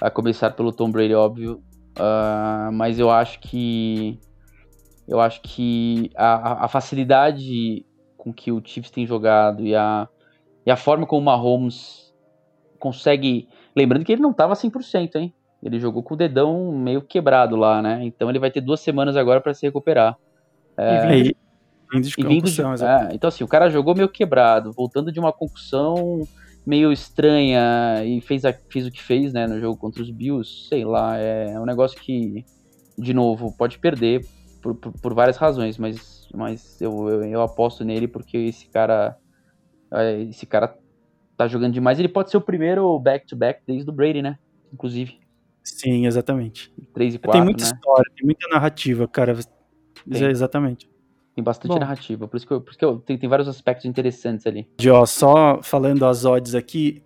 [0.00, 1.62] A começar pelo Tom Brady, óbvio.
[1.96, 4.18] Uh, mas eu acho que.
[5.06, 10.08] Eu acho que a, a, facilidade com que o Chiefs tem jogado e a,
[10.66, 12.12] e a forma como o Mahomes
[12.80, 13.48] consegue.
[13.76, 15.32] Lembrando que ele não estava 100%, hein?
[15.62, 18.00] Ele jogou com o dedão meio quebrado lá, né?
[18.02, 20.18] Então ele vai ter duas semanas agora para se recuperar.
[20.76, 21.36] É, e,
[21.92, 25.32] Vindo de concussão, de, é, Então, assim, o cara jogou meio quebrado, voltando de uma
[25.32, 26.26] concussão
[26.64, 30.68] meio estranha e fez, a, fez o que fez, né, no jogo contra os Bills,
[30.68, 32.44] sei lá, é um negócio que,
[32.96, 34.24] de novo, pode perder
[34.60, 39.16] por, por, por várias razões, mas, mas eu, eu, eu, aposto nele porque esse cara,
[39.90, 40.76] é, esse cara
[41.36, 41.98] tá jogando demais.
[41.98, 44.38] Ele pode ser o primeiro back-to-back -back desde o Brady, né,
[44.72, 45.18] inclusive.
[45.62, 46.72] Sim, exatamente.
[46.94, 47.70] 3 e 4, tem muita né?
[47.74, 49.38] história, tem muita narrativa, cara.
[50.10, 50.24] Tem.
[50.24, 50.88] Exatamente.
[51.34, 51.78] Tem bastante Bom.
[51.78, 52.26] narrativa.
[52.26, 54.68] Por isso que, eu, por isso que eu, tem, tem vários aspectos interessantes ali.
[54.76, 57.02] De, ó, só falando as odds aqui,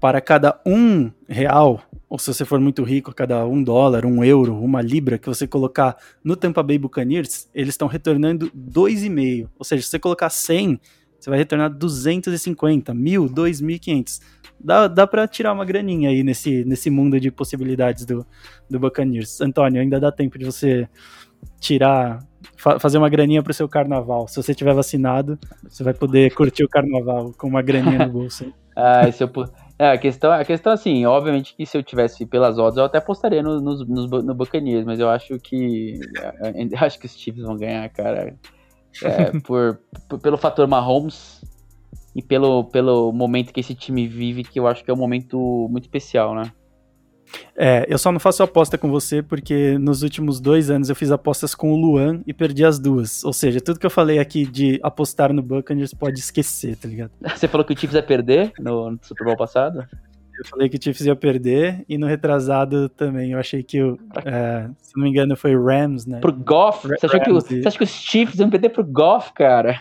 [0.00, 4.58] para cada um real, ou se você for muito rico, cada um dólar, um euro,
[4.58, 9.48] uma libra que você colocar no Tampa Bay Buccaneers, eles estão retornando 2,5.
[9.58, 10.80] Ou seja, se você colocar 100,
[11.18, 14.20] você vai retornar 250, 1.000, 2.500.
[14.60, 18.26] Dá, dá para tirar uma graninha aí nesse, nesse mundo de possibilidades do,
[18.70, 19.40] do Buccaneers.
[19.40, 20.88] Antônio, ainda dá tempo de você
[21.60, 22.20] tirar,
[22.56, 24.26] fa- fazer uma graninha pro seu carnaval.
[24.28, 28.52] Se você tiver vacinado, você vai poder curtir o carnaval com uma graninha no bolso.
[28.80, 29.30] Ah, se eu,
[29.76, 32.98] é, a questão, a questão assim, obviamente que se eu tivesse pelas odds, eu até
[32.98, 35.98] apostaria no, nos, Bu- no Buccaneers, mas eu acho que
[36.44, 38.36] é, eu acho que os Chiefs vão ganhar, cara.
[39.02, 41.44] É, por, por- pelo fator Mahomes
[42.14, 45.66] e pelo, pelo momento que esse time vive, que eu acho que é um momento
[45.68, 46.52] muito especial, né?
[47.56, 51.10] É, eu só não faço aposta com você porque nos últimos dois anos eu fiz
[51.10, 53.24] apostas com o Luan e perdi as duas.
[53.24, 57.10] Ou seja, tudo que eu falei aqui de apostar no Buccaneers pode esquecer, tá ligado?
[57.36, 59.84] Você falou que o Chiefs ia perder no, no Super Bowl passado?
[60.38, 63.32] Eu falei que o Chiefs ia perder e no retrasado também.
[63.32, 66.20] Eu achei que, o, é, se não me engano, foi o Rams, né?
[66.20, 66.86] Pro Goff?
[66.86, 69.80] Você, achou que, o- você acha que os Chiefs iam perder pro Goff, cara?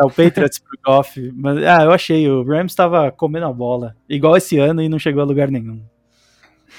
[0.00, 1.30] É, o Patriots pro Goff.
[1.36, 2.26] Mas, ah, eu achei.
[2.28, 3.94] O Rams tava comendo a bola.
[4.08, 5.82] Igual esse ano e não chegou a lugar nenhum.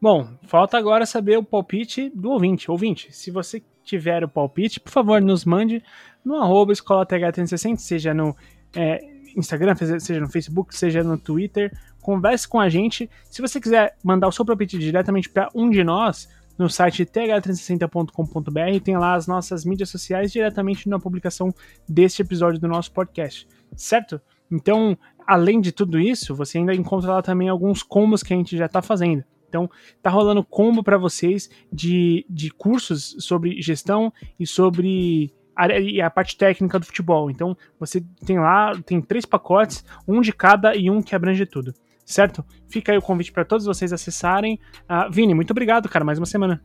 [0.00, 2.70] Bom, falta agora saber o palpite do ouvinte.
[2.70, 5.82] Ouvinte, se você tiver o palpite, por favor, nos mande
[6.24, 8.36] no arroba escola TH360, seja no
[8.74, 9.00] é,
[9.36, 11.72] Instagram, seja no Facebook, seja no Twitter.
[12.00, 13.10] Converse com a gente.
[13.30, 18.80] Se você quiser mandar o seu palpite diretamente para um de nós, no site th360.com.br,
[18.82, 21.54] tem lá as nossas mídias sociais diretamente na publicação
[21.88, 23.46] deste episódio do nosso podcast,
[23.76, 24.20] certo?
[24.50, 24.96] Então,
[25.26, 28.66] além de tudo isso, você ainda encontra lá também alguns combos que a gente já
[28.66, 29.24] está fazendo.
[29.48, 29.70] Então,
[30.02, 36.10] tá rolando combo para vocês de, de cursos sobre gestão e sobre a, e a
[36.10, 37.30] parte técnica do futebol.
[37.30, 41.72] Então, você tem lá, tem três pacotes, um de cada e um que abrange tudo.
[42.04, 42.44] Certo?
[42.68, 44.60] Fica aí o convite para todos vocês acessarem.
[44.88, 46.62] Ah, Vini, muito obrigado, cara, mais uma semana.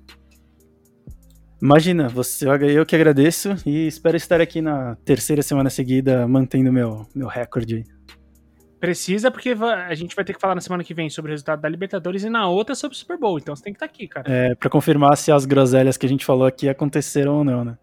[1.62, 7.08] Imagina, você, eu que agradeço e espero estar aqui na terceira semana seguida mantendo meu,
[7.14, 7.84] meu recorde.
[8.82, 9.56] Precisa, porque
[9.88, 12.24] a gente vai ter que falar na semana que vem sobre o resultado da Libertadores
[12.24, 13.38] e na outra sobre o Super Bowl.
[13.38, 14.26] Então você tem que estar aqui, cara.
[14.30, 17.78] É, pra confirmar se as groselhas que a gente falou aqui aconteceram ou não, né?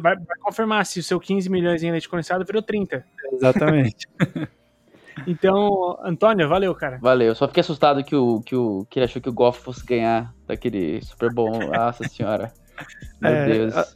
[0.00, 3.04] Vai, vai confirmar se o seu 15 milhões em leite condensado virou 30.
[3.32, 4.06] Exatamente.
[5.26, 6.98] Então, Antônio, valeu, cara.
[7.00, 9.62] Valeu, eu só fiquei assustado que, o, que, o, que ele achou que o Goff
[9.62, 11.58] fosse ganhar daquele Super Bowl.
[11.72, 12.52] Nossa senhora.
[13.18, 13.74] Meu É, Deus.
[13.76, 13.86] a-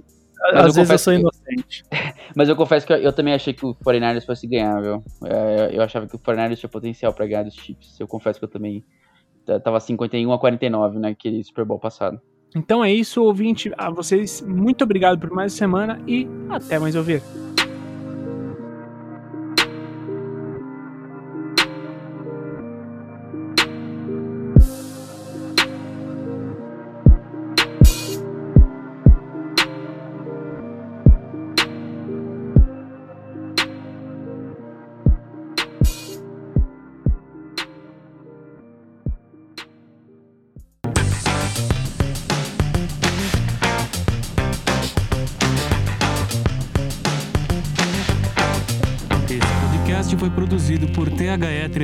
[0.42, 1.84] Mas Às eu vezes eu sou que- inocente.
[2.34, 5.04] Mas eu confesso que eu, eu também achei que o 49ers fosse ganhar, viu?
[5.24, 7.98] É, eu achava que o 49ers tinha potencial pra ganhar dos Chiefs.
[8.00, 8.84] Eu confesso que eu também
[9.64, 12.20] tava 51 a 49 naquele Super Bowl passado.
[12.54, 13.70] Então é isso, ouvinte.
[13.76, 17.22] A vocês, muito obrigado por mais uma semana e até mais ouvir.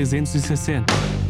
[0.05, 1.26] 360.